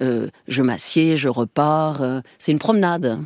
[0.00, 2.00] euh, je m'assieds, je repars.
[2.00, 3.18] euh, c'est une promenade.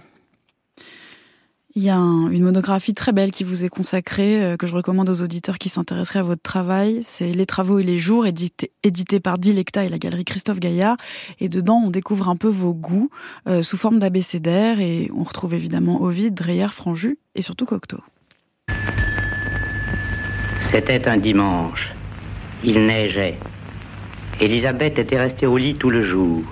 [1.75, 4.75] Il y a un- une monographie très belle qui vous est consacrée, euh, que je
[4.75, 7.01] recommande aux auditeurs qui s'intéresseraient à votre travail.
[7.03, 10.99] C'est Les travaux et les jours, édité, édité par Dilecta et la galerie Christophe Gaillard.
[11.41, 13.09] Et dedans, on découvre un peu vos goûts
[13.49, 14.81] euh, sous forme d'abécédaire.
[14.81, 18.01] Et on retrouve évidemment Ovid, Dreyer, Franju et surtout Cocteau.
[20.61, 21.95] C'était un dimanche.
[22.65, 23.39] Il neigeait.
[24.41, 26.43] Elisabeth était restée au lit tout le jour.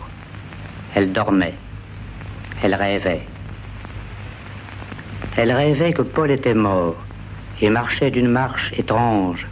[0.94, 1.54] Elle dormait.
[2.62, 3.22] Elle rêvait.
[5.36, 6.96] Elle rêvait que Paul était mort
[7.60, 9.46] et marchait d'une marche étrange.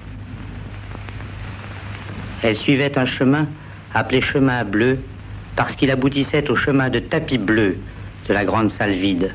[2.43, 3.47] Elle suivait un chemin
[3.95, 4.99] appelé chemin bleu
[5.57, 7.79] parce qu'il aboutissait au chemin de tapis bleu
[8.29, 9.33] de la grande salle vide.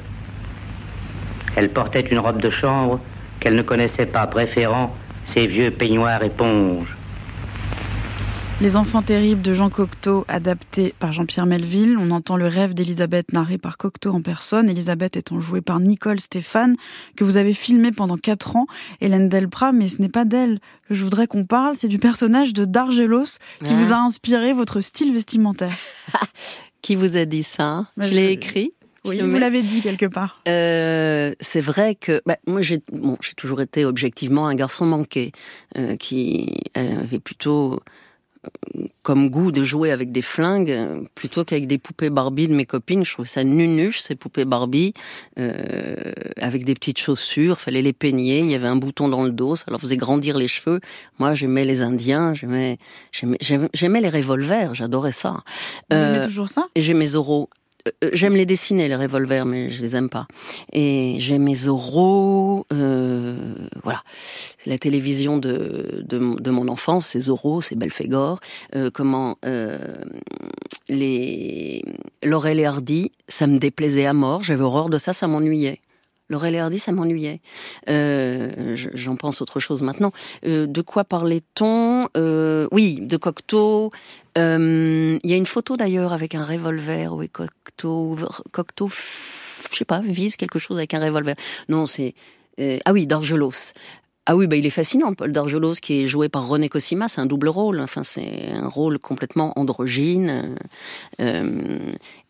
[1.56, 3.00] Elle portait une robe de chambre
[3.40, 6.96] qu'elle ne connaissait pas, préférant ses vieux peignoirs éponges.
[8.64, 11.98] Les enfants terribles de Jean Cocteau, adapté par Jean-Pierre Melville.
[12.00, 16.22] On entend le rêve d'Elisabeth narré par Cocteau en personne, Elisabeth étant jouée par Nicole
[16.22, 16.78] Stéphane,
[17.18, 18.66] que vous avez filmé pendant quatre ans,
[19.02, 22.54] Hélène Delprat, mais ce n'est pas d'elle que je voudrais qu'on parle, c'est du personnage
[22.54, 23.74] de Dargelos qui Ah.
[23.74, 25.76] vous a inspiré votre style vestimentaire.
[26.82, 27.88] Qui vous a dit ça?
[27.98, 28.72] Bah, Je je- l'ai écrit.
[29.06, 30.40] Oui, vous l'avez dit quelque part.
[30.48, 35.34] Euh, c'est vrai que bah, moi j'ai bon, j'ai toujours été objectivement un garçon manqué
[35.78, 37.78] euh, qui avait plutôt euh,
[39.04, 42.66] comme goût de jouer avec des flingues euh, plutôt qu'avec des poupées Barbie de mes
[42.66, 43.04] copines.
[43.06, 44.94] Je trouve ça nunuche ces poupées Barbie
[45.40, 45.96] euh,
[46.38, 47.60] avec des petites chaussures.
[47.60, 48.40] Fallait les peigner.
[48.40, 50.80] Il y avait un bouton dans le dos, ça leur faisait grandir les cheveux.
[51.20, 52.78] Moi j'aimais les Indiens, j'aimais
[53.12, 55.44] j'aimais j'aimais- j'aimais les revolvers, j'adorais ça.
[55.92, 56.68] Vous Euh, aimez toujours ça?
[56.76, 57.50] et j'ai mes oraux.
[57.52, 57.63] Euh, euh,
[58.14, 60.26] J'aime les dessiner, les revolvers, mais je les aime pas.
[60.72, 63.36] Et j'ai mes oraux, euh,
[63.84, 64.04] voilà.
[64.66, 68.40] La télévision de, de, de mon enfance, c'est Zorro, c'est Belphégor.
[68.76, 69.78] Euh, comment euh,
[70.88, 71.84] les
[72.24, 74.44] Laurel et Hardy, ça me déplaisait à mort.
[74.44, 75.82] J'avais horreur de ça, ça m'ennuyait.
[76.30, 77.42] Laurel et Hardy, ça m'ennuyait.
[77.90, 80.12] Euh, je- J'en pense autre chose maintenant.
[80.46, 82.08] Euh, de quoi parlait-on?
[82.18, 83.92] Euh, Oui, de Cocteau.
[84.36, 87.14] Il y a une photo d'ailleurs avec un revolver.
[87.14, 88.18] Oui, Cocteau,
[88.52, 91.36] Cocteau, je sais pas, vise quelque chose avec un revolver.
[91.70, 92.16] Non, c'est
[92.86, 93.74] ah oui, Dargelos.
[94.26, 97.20] Ah oui, bah il est fascinant, Paul Dargelos, qui est joué par René Cosima, c'est
[97.20, 97.82] un double rôle.
[97.82, 100.56] Enfin, c'est un rôle complètement androgyne.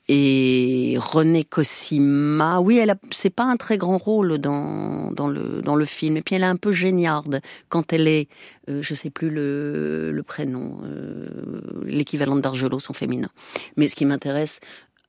[0.10, 5.76] Et René Cosima, oui, elle c'est pas un très grand rôle dans, dans le dans
[5.76, 6.18] le film.
[6.18, 7.40] Et puis elle est un peu géniarde
[7.70, 8.28] quand elle est,
[8.70, 11.26] euh, je sais plus le, le prénom, euh,
[11.86, 13.30] l'équivalent d'Argelos en féminin.
[13.78, 14.60] Mais ce qui m'intéresse,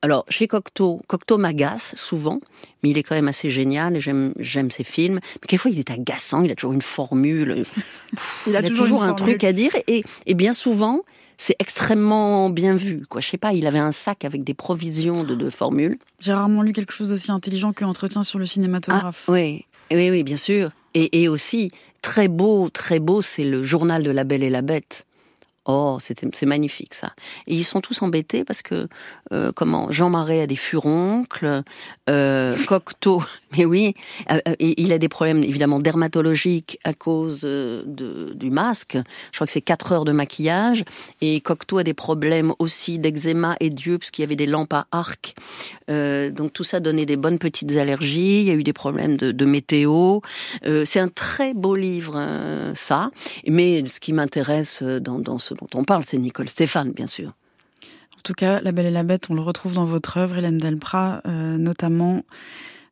[0.01, 2.39] alors chez Cocteau, Cocteau m'agace souvent,
[2.81, 5.15] mais il est quand même assez génial et j'aime ses films.
[5.41, 7.65] Mais quelquefois il est agaçant, il a toujours une formule.
[8.47, 9.33] Il a toujours, une un formule.
[9.33, 11.01] truc à dire et, et bien souvent
[11.37, 13.05] c'est extrêmement bien vu.
[13.09, 15.97] Quoi, je sais pas, il avait un sac avec des provisions de, de formules.
[16.19, 19.25] J'ai rarement lu quelque chose d'aussi intelligent que Entretien sur le cinématographe.
[19.27, 20.71] Ah, oui, oui, oui, bien sûr.
[20.93, 21.71] Et, et aussi
[22.01, 25.05] très beau, très beau, c'est le journal de la Belle et la Bête.
[25.67, 27.13] Oh, c'est magnifique ça.
[27.47, 28.87] Et ils sont tous embêtés parce que
[29.31, 31.63] euh, comment Jean Marais a des furoncles,
[32.07, 33.23] euh, Cocteau,
[33.57, 33.93] mais oui,
[34.31, 38.97] euh, euh, et il a des problèmes évidemment dermatologiques à cause euh, de, du masque.
[39.31, 40.83] Je crois que c'est 4 heures de maquillage.
[41.21, 44.73] Et Cocteau a des problèmes aussi d'eczéma et d'yeux parce qu'il y avait des lampes
[44.73, 45.35] à arc.
[45.87, 48.41] Donc tout ça donnait des bonnes petites allergies.
[48.41, 50.19] Il y a eu des problèmes de, météo.
[50.63, 52.19] C'est un très beau livre,
[52.73, 53.11] ça.
[53.47, 57.29] Mais ce qui m'intéresse dans, dans ce dont on parle, c'est Nicole Stéphane, bien sûr.
[57.29, 60.57] En tout cas, La Belle et la Bête, on le retrouve dans votre œuvre, Hélène
[60.57, 62.23] Delprat, notamment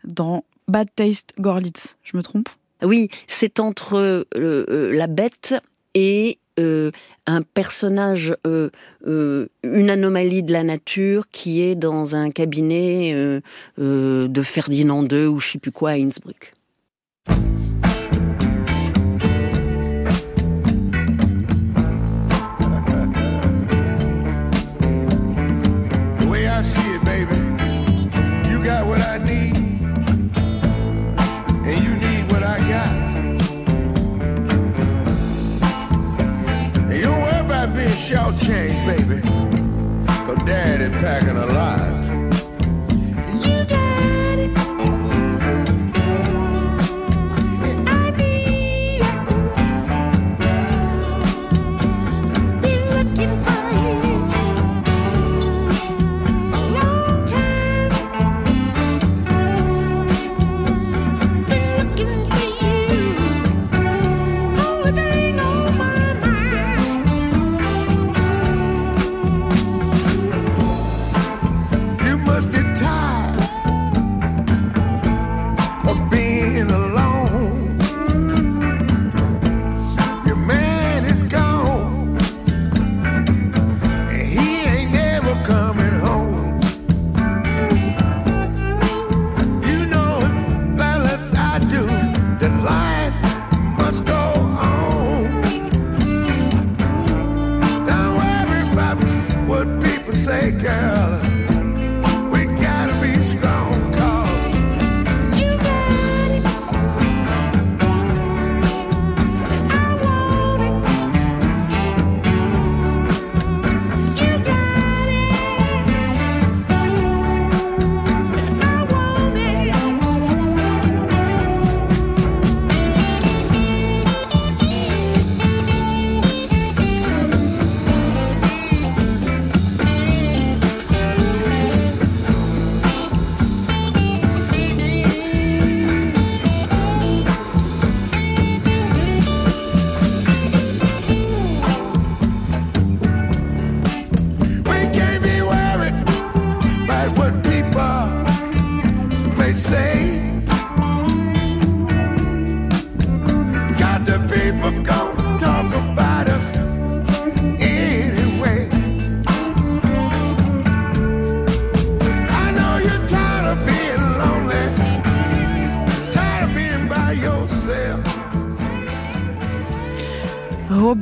[0.03, 1.97] dans Bad Taste Gorlitz.
[2.03, 2.49] Je me trompe?
[2.84, 5.55] Oui, c'est entre euh, euh, la bête
[5.93, 6.91] et euh,
[7.26, 13.41] un personnage, une anomalie de la nature qui est dans un cabinet
[13.78, 16.53] de Ferdinand II ou je sais plus quoi à Innsbruck.
[38.14, 39.22] Being shortchanged, baby,
[40.26, 41.92] cause daddy packing a lot.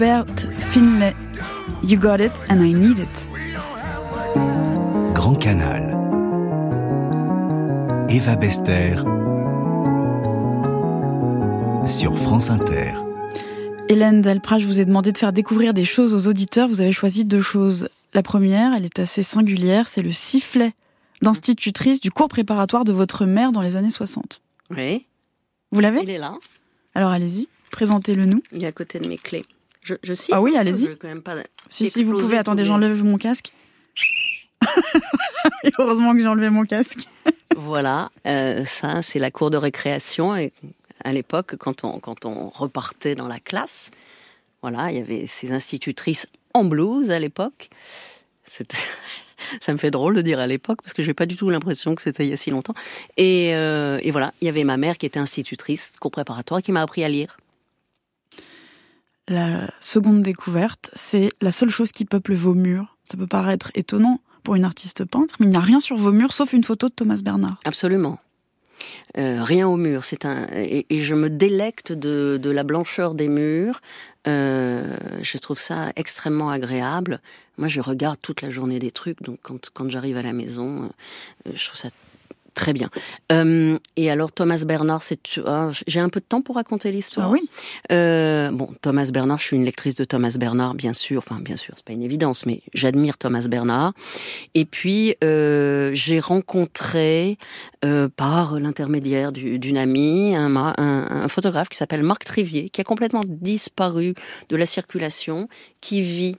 [0.02, 1.14] Robert Finlay.
[1.84, 3.28] You got it and I need it.
[5.14, 5.96] Grand Canal.
[8.10, 8.96] Eva Bester
[11.86, 12.94] sur France Inter.
[13.90, 16.68] Hélène Delprat, je vous ai demandé de faire découvrir des choses aux auditeurs.
[16.68, 17.88] Vous avez choisi deux choses.
[18.16, 20.74] La première, elle est assez singulière, c'est le sifflet
[21.22, 24.42] d'institutrice du cours préparatoire de votre mère dans les années 60.
[24.76, 25.06] Oui,
[25.72, 26.00] Vous l'avez?
[26.02, 26.34] Il est là.
[26.96, 28.42] Alors allez-y, présentez-le nous.
[28.52, 29.44] Il est à côté de mes clés.
[29.84, 29.96] Je,
[30.32, 30.86] Ah oui, hein, allez-y.
[30.86, 31.36] je veux quand même pas
[31.70, 33.52] Si, si vous pouvez, attendez, j'enlève mon casque.
[35.64, 37.08] Et heureusement que j'ai enlevé mon casque.
[37.56, 40.36] Voilà, euh, ça c'est la cour de récréation.
[40.36, 40.54] Et
[41.04, 43.92] à l'époque, quand on, quand on repartait dans la classe,
[44.62, 47.70] voilà, il y avait ces institutrices en blouse à l'époque.
[49.60, 51.96] Ça me fait drôle de dire à l'époque parce que j'ai pas du tout l'impression
[51.96, 52.76] que c'était il y a si longtemps.
[53.18, 56.72] Et, euh, et voilà, il y avait ma mère qui était institutrice, cours préparatoire, qui
[56.72, 57.38] m'a appris à lire.
[59.28, 62.98] La seconde découverte, c'est la seule chose qui peuple vos murs.
[63.04, 66.12] Ça peut paraître étonnant pour une artiste peintre, mais il n'y a rien sur vos
[66.12, 67.60] murs sauf une photo de Thomas Bernard.
[67.64, 68.20] Absolument.
[69.18, 70.06] Euh, rien au mur.
[70.06, 73.82] C'est un et, je me délecte de, la blancheur des murs.
[74.28, 77.20] Euh, je trouve ça extrêmement agréable.
[77.58, 80.90] Moi, je regarde toute la journée des trucs, donc quand, quand j'arrive à la maison,
[81.48, 81.90] euh, je trouve ça
[82.54, 82.90] très bien.
[83.32, 87.28] Euh, et alors, Thomas Bernard, c'est ah, j'ai un peu de temps pour raconter l'histoire.
[87.30, 87.42] Ah oui
[87.92, 91.20] Euh, bon, Thomas Bernard, je suis une lectrice de Thomas Bernard, bien sûr.
[91.26, 93.94] Enfin, bien sûr, c'est pas une évidence, mais j'admire Thomas Bernard.
[94.54, 97.38] Et puis, euh, j'ai rencontré,
[98.16, 102.80] par l'intermédiaire du- d'une amie, un, ma- un- un photographe qui s'appelle Marc Trivier, qui
[102.82, 104.14] a complètement disparu
[104.50, 105.48] de la circulation,
[105.82, 106.36] qui vit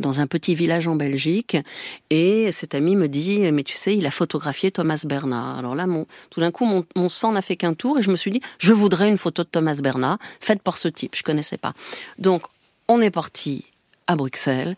[0.00, 1.56] dans un petit village en Belgique.
[2.10, 5.58] Et cet ami me dit, mais tu sais, il a photographié Thomas Bernard.
[5.58, 5.86] Alors là,
[6.30, 8.40] tout d'un coup, mon, mon sang n'a fait qu'un tour et je me suis dit,
[8.58, 11.16] je voudrais une photo de Thomas Bernard faite par ce type.
[11.16, 11.72] Je connaissais pas.
[12.18, 12.42] Donc,
[12.88, 13.66] on est parti
[14.06, 14.76] à Bruxelles.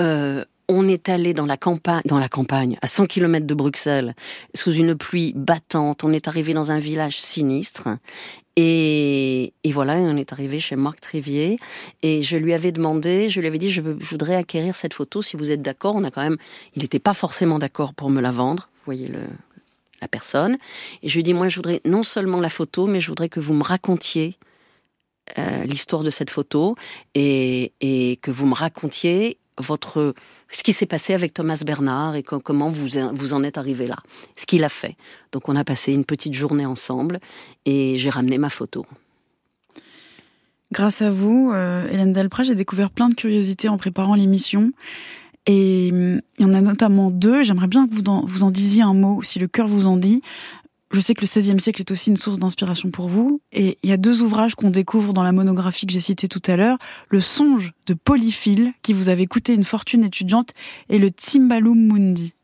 [0.00, 4.14] Euh, on est allé dans la campagne, dans la campagne, à 100 km de Bruxelles,
[4.54, 6.04] sous une pluie battante.
[6.04, 7.88] On est arrivé dans un village sinistre.
[8.56, 11.58] Et, voilà, on est arrivé chez Marc Trivier.
[12.02, 15.36] Et je lui avais demandé, je lui avais dit, je voudrais acquérir cette photo si
[15.36, 15.94] vous êtes d'accord.
[15.94, 16.36] On a quand même,
[16.74, 18.68] il n'était pas forcément d'accord pour me la vendre.
[18.74, 19.20] Vous voyez le,
[20.00, 20.58] la personne.
[21.02, 23.28] Et je lui ai dit, moi, je voudrais non seulement la photo, mais je voudrais
[23.28, 24.36] que vous me racontiez
[25.38, 26.76] euh, l'histoire de cette photo
[27.14, 30.14] et, et que vous me racontiez votre
[30.52, 33.86] ce qui s'est passé avec Thomas Bernard et co- comment vous vous en êtes arrivé
[33.86, 33.96] là,
[34.36, 34.96] ce qu'il a fait.
[35.32, 37.20] Donc on a passé une petite journée ensemble
[37.66, 38.84] et j'ai ramené ma photo.
[40.72, 44.70] Grâce à vous, euh, Hélène Delprat, j'ai découvert plein de curiosités en préparant l'émission.
[45.46, 47.42] Et hum, il y en a notamment deux.
[47.42, 50.22] J'aimerais bien que vous vous en disiez un mot, si le cœur vous en dit.
[50.92, 53.40] Je sais que le XVIe siècle est aussi une source d'inspiration pour vous.
[53.52, 56.42] Et il y a deux ouvrages qu'on découvre dans la monographie que j'ai citée tout
[56.46, 56.78] à l'heure.
[57.10, 60.50] Le songe de Polyphile, qui vous avait coûté une fortune étudiante,
[60.88, 62.34] et le Timbalum Mundi.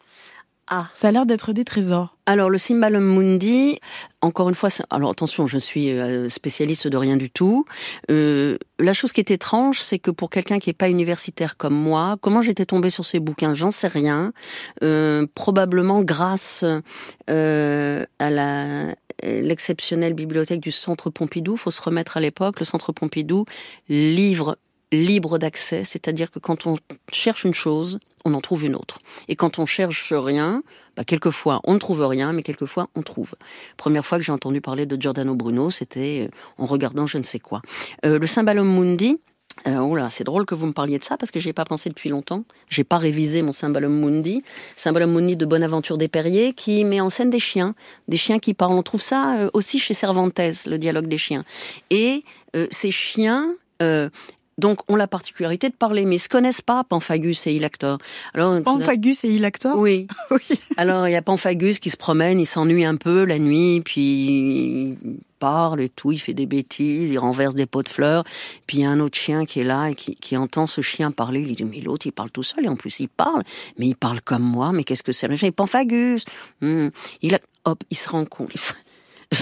[0.68, 0.88] Ah.
[0.94, 2.16] Ça a l'air d'être des trésors.
[2.26, 3.78] Alors le Cymbalum Mundi,
[4.20, 7.66] encore une fois, alors attention, je suis euh, spécialiste de rien du tout.
[8.10, 11.74] Euh, la chose qui est étrange, c'est que pour quelqu'un qui n'est pas universitaire comme
[11.74, 14.32] moi, comment j'étais tombée sur ces bouquins, j'en sais rien.
[14.82, 16.64] Euh, probablement grâce
[17.30, 21.56] euh, à la l'exceptionnelle bibliothèque du Centre Pompidou.
[21.56, 22.60] Faut se remettre à l'époque.
[22.60, 23.46] Le Centre Pompidou
[23.88, 24.58] livre
[24.92, 26.76] libre d'accès, c'est-à-dire que quand on
[27.12, 29.00] cherche une chose, on en trouve une autre.
[29.28, 30.62] Et quand on cherche rien,
[30.96, 33.34] bah, quelquefois on ne trouve rien, mais quelquefois on trouve.
[33.76, 37.24] Première fois que j'ai entendu parler de Giordano Bruno, c'était euh, en regardant je ne
[37.24, 37.62] sais quoi.
[38.04, 39.20] Euh, le Cymbalum Mundi,
[39.66, 41.52] euh, oh là, c'est drôle que vous me parliez de ça parce que j'y ai
[41.52, 42.44] pas pensé depuis longtemps.
[42.68, 44.42] J'ai pas révisé mon Cymbalum Mundi,
[44.76, 47.74] Cymbalum Mundi de Bonaventure des Perriers, qui met en scène des chiens,
[48.06, 48.74] des chiens qui parlent.
[48.74, 51.44] On trouve ça euh, aussi chez Cervantes, le dialogue des chiens.
[51.90, 52.22] Et
[52.54, 54.08] euh, ces chiens euh,
[54.58, 57.98] donc, ont la particularité de parler, mais ils se connaissent pas, Pamphagus et Ilactor.
[58.34, 60.06] Alors, Pamphagus et Ilactor Oui.
[60.30, 60.58] Oui.
[60.76, 64.02] Alors, il y a Pamphagus qui se promène, il s'ennuie un peu la nuit, puis
[65.04, 68.24] il parle et tout, il fait des bêtises, il renverse des pots de fleurs.
[68.66, 70.80] Puis il y a un autre chien qui est là et qui, qui entend ce
[70.80, 71.44] chien parler.
[71.46, 73.42] Il dit, mais l'autre, il parle tout seul, et en plus, il parle.
[73.78, 75.28] Mais il parle comme moi, mais qu'est-ce que c'est?
[75.28, 76.24] Le chien Pamphagus
[76.62, 76.88] Hmm.
[77.22, 77.38] Il a...
[77.66, 78.74] Hop, il se rend compte.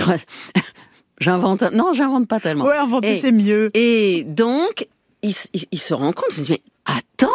[1.21, 1.63] J'invente.
[1.63, 2.65] un- Non, j'invente pas tellement.
[2.65, 3.71] Ouais, inventer, c'est mieux.
[3.75, 4.89] et donc,
[5.25, 7.29] il, il- il se rend compte, il se dit, mais attends,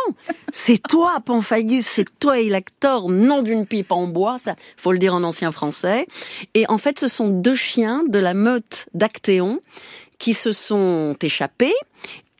[0.53, 5.13] c'est toi, Pamphagus, c'est toi, Ilactor, nom d'une pipe en bois, ça, faut le dire
[5.15, 6.07] en ancien français.
[6.53, 9.59] Et en fait, ce sont deux chiens de la meute d'Actéon
[10.19, 11.73] qui se sont échappés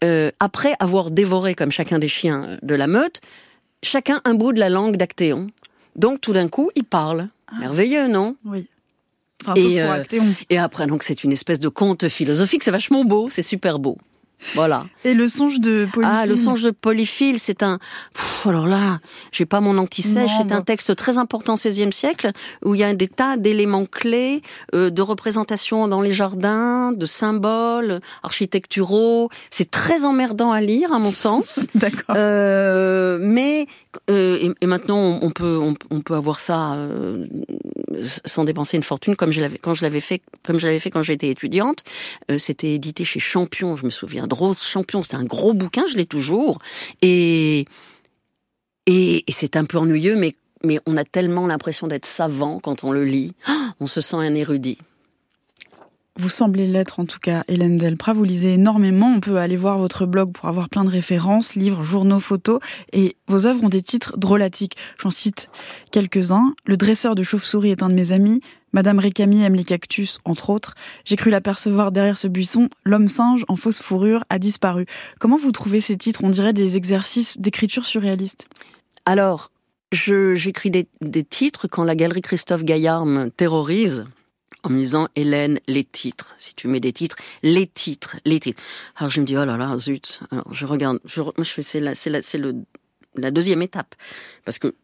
[0.04, 3.20] euh, après avoir dévoré, comme chacun des chiens de la meute,
[3.84, 5.50] chacun un bout de la langue d'Actéon.
[5.96, 7.28] Donc, tout d'un coup, ils parlent.
[7.60, 8.36] Merveilleux, non?
[8.46, 8.68] Oui.
[9.48, 10.04] Enfin, Et, euh,
[10.50, 12.62] et après, donc, c'est une espèce de conte philosophique.
[12.64, 13.98] C'est vachement beau, c'est super beau.
[14.56, 14.86] Voilà.
[15.04, 17.80] Et le songe de Polyphile Ah, le songe de Polyphile, c'est un.
[18.14, 19.00] Pff, alors là,
[19.32, 20.32] j'ai pas mon anti-sèche.
[20.38, 22.32] C'est un texte très important au XVIe siècle
[22.64, 24.42] où il y a des tas d'éléments clés,
[24.74, 29.30] euh, de représentations dans les jardins, de symboles architecturaux.
[29.50, 31.60] C'est très emmerdant à lire, à mon sens.
[31.76, 32.16] D'accord.
[32.18, 33.68] Euh, mais
[34.10, 37.26] euh, et, et maintenant on, peut on, on peut avoir ça euh,
[38.24, 40.92] sans dépenser une fortune comme je l'avais quand je l'avais fait comme je l'avais fait
[40.92, 41.84] quand j'étais étudiante.
[42.30, 44.28] Euh, c'était édité chez Champion, je me souviens.
[44.34, 46.60] Rose Champion, c'était un gros bouquin, je l'ai toujours.
[47.02, 47.66] Et
[48.86, 52.84] et, et c'est un peu ennuyeux, mais mais on a tellement l'impression d'être savant quand
[52.84, 53.34] on le lit.
[53.46, 54.78] Ah, On se sent un érudit.
[56.20, 58.12] Vous semblez l'être en tout cas, Hélène Delprat.
[58.12, 59.08] Vous lisez énormément.
[59.08, 62.60] On peut aller voir votre blog pour avoir plein de références, livres, journaux, photos.
[62.92, 64.76] Et vos œuvres ont des titres drôlatiques.
[65.02, 65.50] J'en cite
[65.92, 66.56] quelques-uns.
[66.66, 68.42] Le dresseur de chauve-souris est un de mes amis.
[68.74, 70.76] Madame Récamier aime les cactus, entre autres.
[71.06, 72.68] J'ai cru l'apercevoir derrière ce buisson.
[72.84, 74.88] L'homme singe en fausse fourrure a disparu.
[75.22, 76.26] Comment vous trouvez ces titres?
[76.26, 78.46] On dirait des exercices d'écriture surréaliste.
[79.06, 79.52] Alors,
[79.94, 84.06] j'écris des, des titres quand la galerie Christophe Gaillard me terrorise
[84.64, 86.36] en me disant Hélène, les titres.
[86.38, 88.62] Si tu mets des titres, les titres, les titres.
[88.96, 90.20] Alors je me dis oh là là, zut.
[90.32, 92.56] Alors je regarde, je, je fais c'est la, c'est la, c'est le
[93.16, 93.96] la deuxième étape
[94.46, 94.76] parce que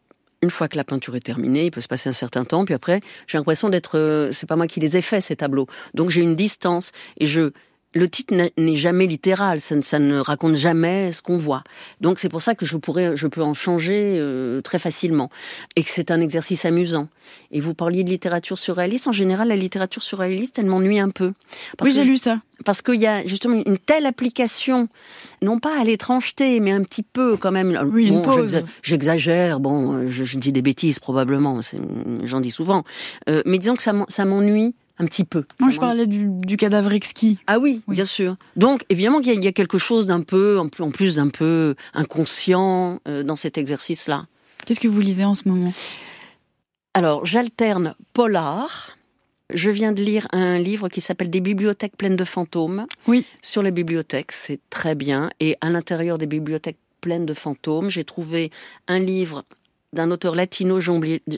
[0.42, 2.74] une fois que la peinture est terminée, il peut se passer un certain temps, puis
[2.74, 6.10] après, j'ai l'impression d'être, euh, c'est pas moi qui les ai faits ces tableaux, donc
[6.10, 7.52] j'ai une distance et je,
[7.96, 11.64] le titre n'est jamais littéral, ça ne, ça ne raconte jamais ce qu'on voit.
[12.00, 15.30] Donc c'est pour ça que je pourrais, je peux en changer euh, très facilement
[15.76, 17.08] et que c'est un exercice amusant.
[17.50, 19.08] Et vous parliez de littérature surréaliste.
[19.08, 21.32] En général, la littérature surréaliste, elle m'ennuie un peu.
[21.78, 22.36] Parce oui, j'ai lu ça.
[22.64, 24.88] parce qu'il y a justement une telle application,
[25.42, 27.76] non pas à l'étrangeté, mais un petit peu quand même.
[27.92, 28.56] Oui, une pause.
[28.56, 31.60] j'exa- J'exagère, bon, je, je dis des bêtises probablement,
[32.24, 32.84] j'en dis souvent.
[33.28, 35.44] Euh, mais disons que ça m'ennuie un petit peu.
[35.60, 37.38] Moi, je parlais du, du cadavre exquis.
[37.46, 37.94] Ah oui, Oui.
[37.94, 38.36] bien sûr.
[38.56, 40.90] Donc évidemment qu'il y, a- il y a quelque chose d'un peu, en plus, en
[40.90, 44.26] plus d'un peu inconscient euh, dans cet exercice-là.
[44.64, 45.72] Qu'est-ce que vous lisez en ce moment?
[46.94, 48.96] Alors, j'alterne polar.
[49.52, 52.86] Je viens de lire un livre qui s'appelle Des bibliothèques pleines de fantômes.
[53.06, 53.24] Oui.
[53.42, 55.30] Sur les bibliothèques, c'est très bien.
[55.38, 58.50] Et à l'intérieur des bibliothèques pleines de fantômes, j'ai trouvé
[58.88, 59.44] un livre
[59.96, 60.78] d'un auteur latino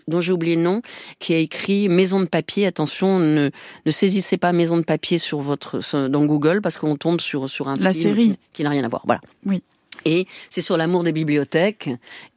[0.08, 0.82] dont j'ai oublié le nom,
[1.18, 2.66] qui a écrit Maison de papier.
[2.66, 3.50] Attention, ne,
[3.86, 7.68] ne saisissez pas Maison de papier sur votre, dans Google parce qu'on tombe sur, sur
[7.68, 8.28] un La film série.
[8.30, 9.02] qui, qui n'a rien à voir.
[9.06, 9.20] Voilà.
[9.46, 9.62] Oui.
[10.04, 11.90] Et c'est sur l'amour des bibliothèques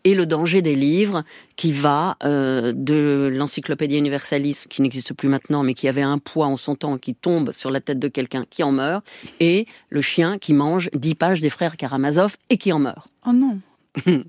[0.04, 1.24] et le danger des livres
[1.56, 6.48] qui va euh, de l'encyclopédie universaliste qui n'existe plus maintenant mais qui avait un poids
[6.48, 9.06] en son temps qui tombe sur la tête de quelqu'un qui en meurt
[9.40, 13.08] et le chien qui mange dix pages des frères Karamazov et qui en meurt.
[13.28, 13.60] Oh non.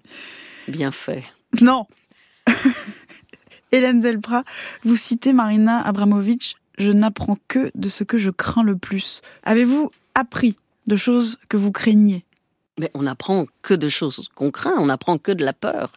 [0.69, 1.25] Bien fait.
[1.61, 1.87] Non
[3.73, 4.45] Hélène Delprat,
[4.85, 9.23] vous citez Marina Abramovic, je n'apprends que de ce que je crains le plus.
[9.45, 12.25] Avez-vous appris de choses que vous craigniez
[12.79, 15.93] Mais on n'apprend que de choses qu'on craint, on n'apprend que de la peur.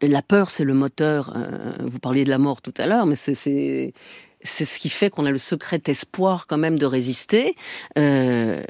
[0.00, 1.34] La peur, c'est le moteur.
[1.36, 3.92] euh, vous parliez de la mort tout à l'heure, mais c'est c'est
[4.42, 7.56] c'est ce qui fait qu'on a le secret espoir quand même de résister.
[7.98, 8.62] Euh,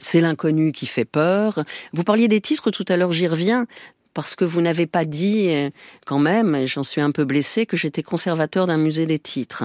[0.00, 1.64] c'est l'inconnu qui fait peur.
[1.92, 3.66] Vous parliez des titres tout à l'heure, j'y reviens.
[4.14, 5.70] Parce que vous n'avez pas dit, euh,
[6.06, 9.64] quand même, j'en suis un peu blessée, que j'étais conservateur d'un musée des titres.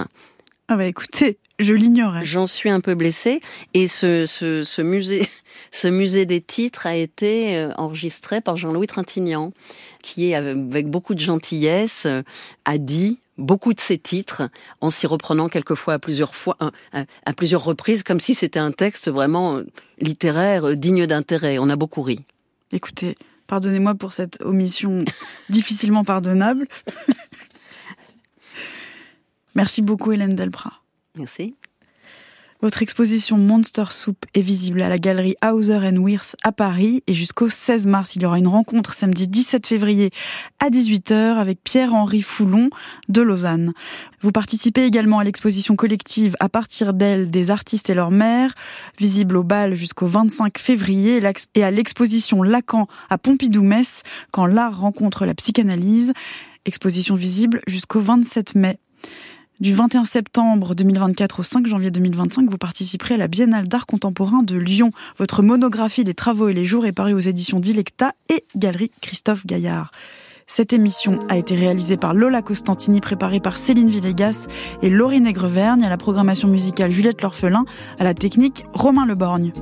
[0.72, 2.24] Ah bah écoutez, je l'ignorais.
[2.24, 3.40] J'en suis un peu blessée
[3.74, 5.22] et ce, ce, ce musée,
[5.72, 9.52] ce musée des titres a été euh, enregistré par Jean-Louis Trintignant,
[10.00, 12.22] qui avec beaucoup de gentillesse euh,
[12.64, 14.42] a dit beaucoup de ses titres
[14.80, 16.56] en s'y reprenant quelquefois à plusieurs fois,
[16.92, 19.60] à, plusieurs reprises, comme si c'était un texte vraiment
[19.98, 21.58] littéraire digne d'intérêt.
[21.58, 22.20] On a beaucoup ri.
[22.70, 23.16] Écoutez,
[23.50, 25.04] pardonnez-moi pour cette omission
[25.48, 26.68] difficilement pardonnable.
[29.56, 30.74] Merci beaucoup Hélène Delprat.
[31.16, 31.56] Merci.
[32.62, 37.48] Votre exposition Monster Soup est visible à la galerie Hauser Wirth à Paris et jusqu'au
[37.48, 40.10] 16 mars, il y aura une rencontre samedi 17 février
[40.58, 42.68] à 18h avec Pierre-Henri Foulon
[43.08, 43.72] de Lausanne.
[44.20, 48.54] Vous participez également à l'exposition collective à partir d'elle des artistes et leurs mères,
[48.98, 51.18] visible au bal jusqu'au 25 février
[51.54, 54.02] et à l'exposition Lacan à Pompidou-Metz
[54.32, 56.12] quand l'art rencontre la psychanalyse,
[56.66, 58.78] exposition visible jusqu'au 27 mai.
[59.60, 64.42] Du 21 septembre 2024 au 5 janvier 2025, vous participerez à la Biennale d'art contemporain
[64.42, 64.90] de Lyon.
[65.18, 69.44] Votre monographie Les travaux et les jours est parue aux éditions Dilecta et Galerie Christophe
[69.44, 69.92] Gaillard.
[70.46, 74.46] Cette émission a été réalisée par Lola Costantini, préparée par Céline Villegas
[74.80, 77.66] et Laurie Negrevergne, à la programmation musicale Juliette L'Orphelin,
[77.98, 79.52] à la technique Romain Leborgne.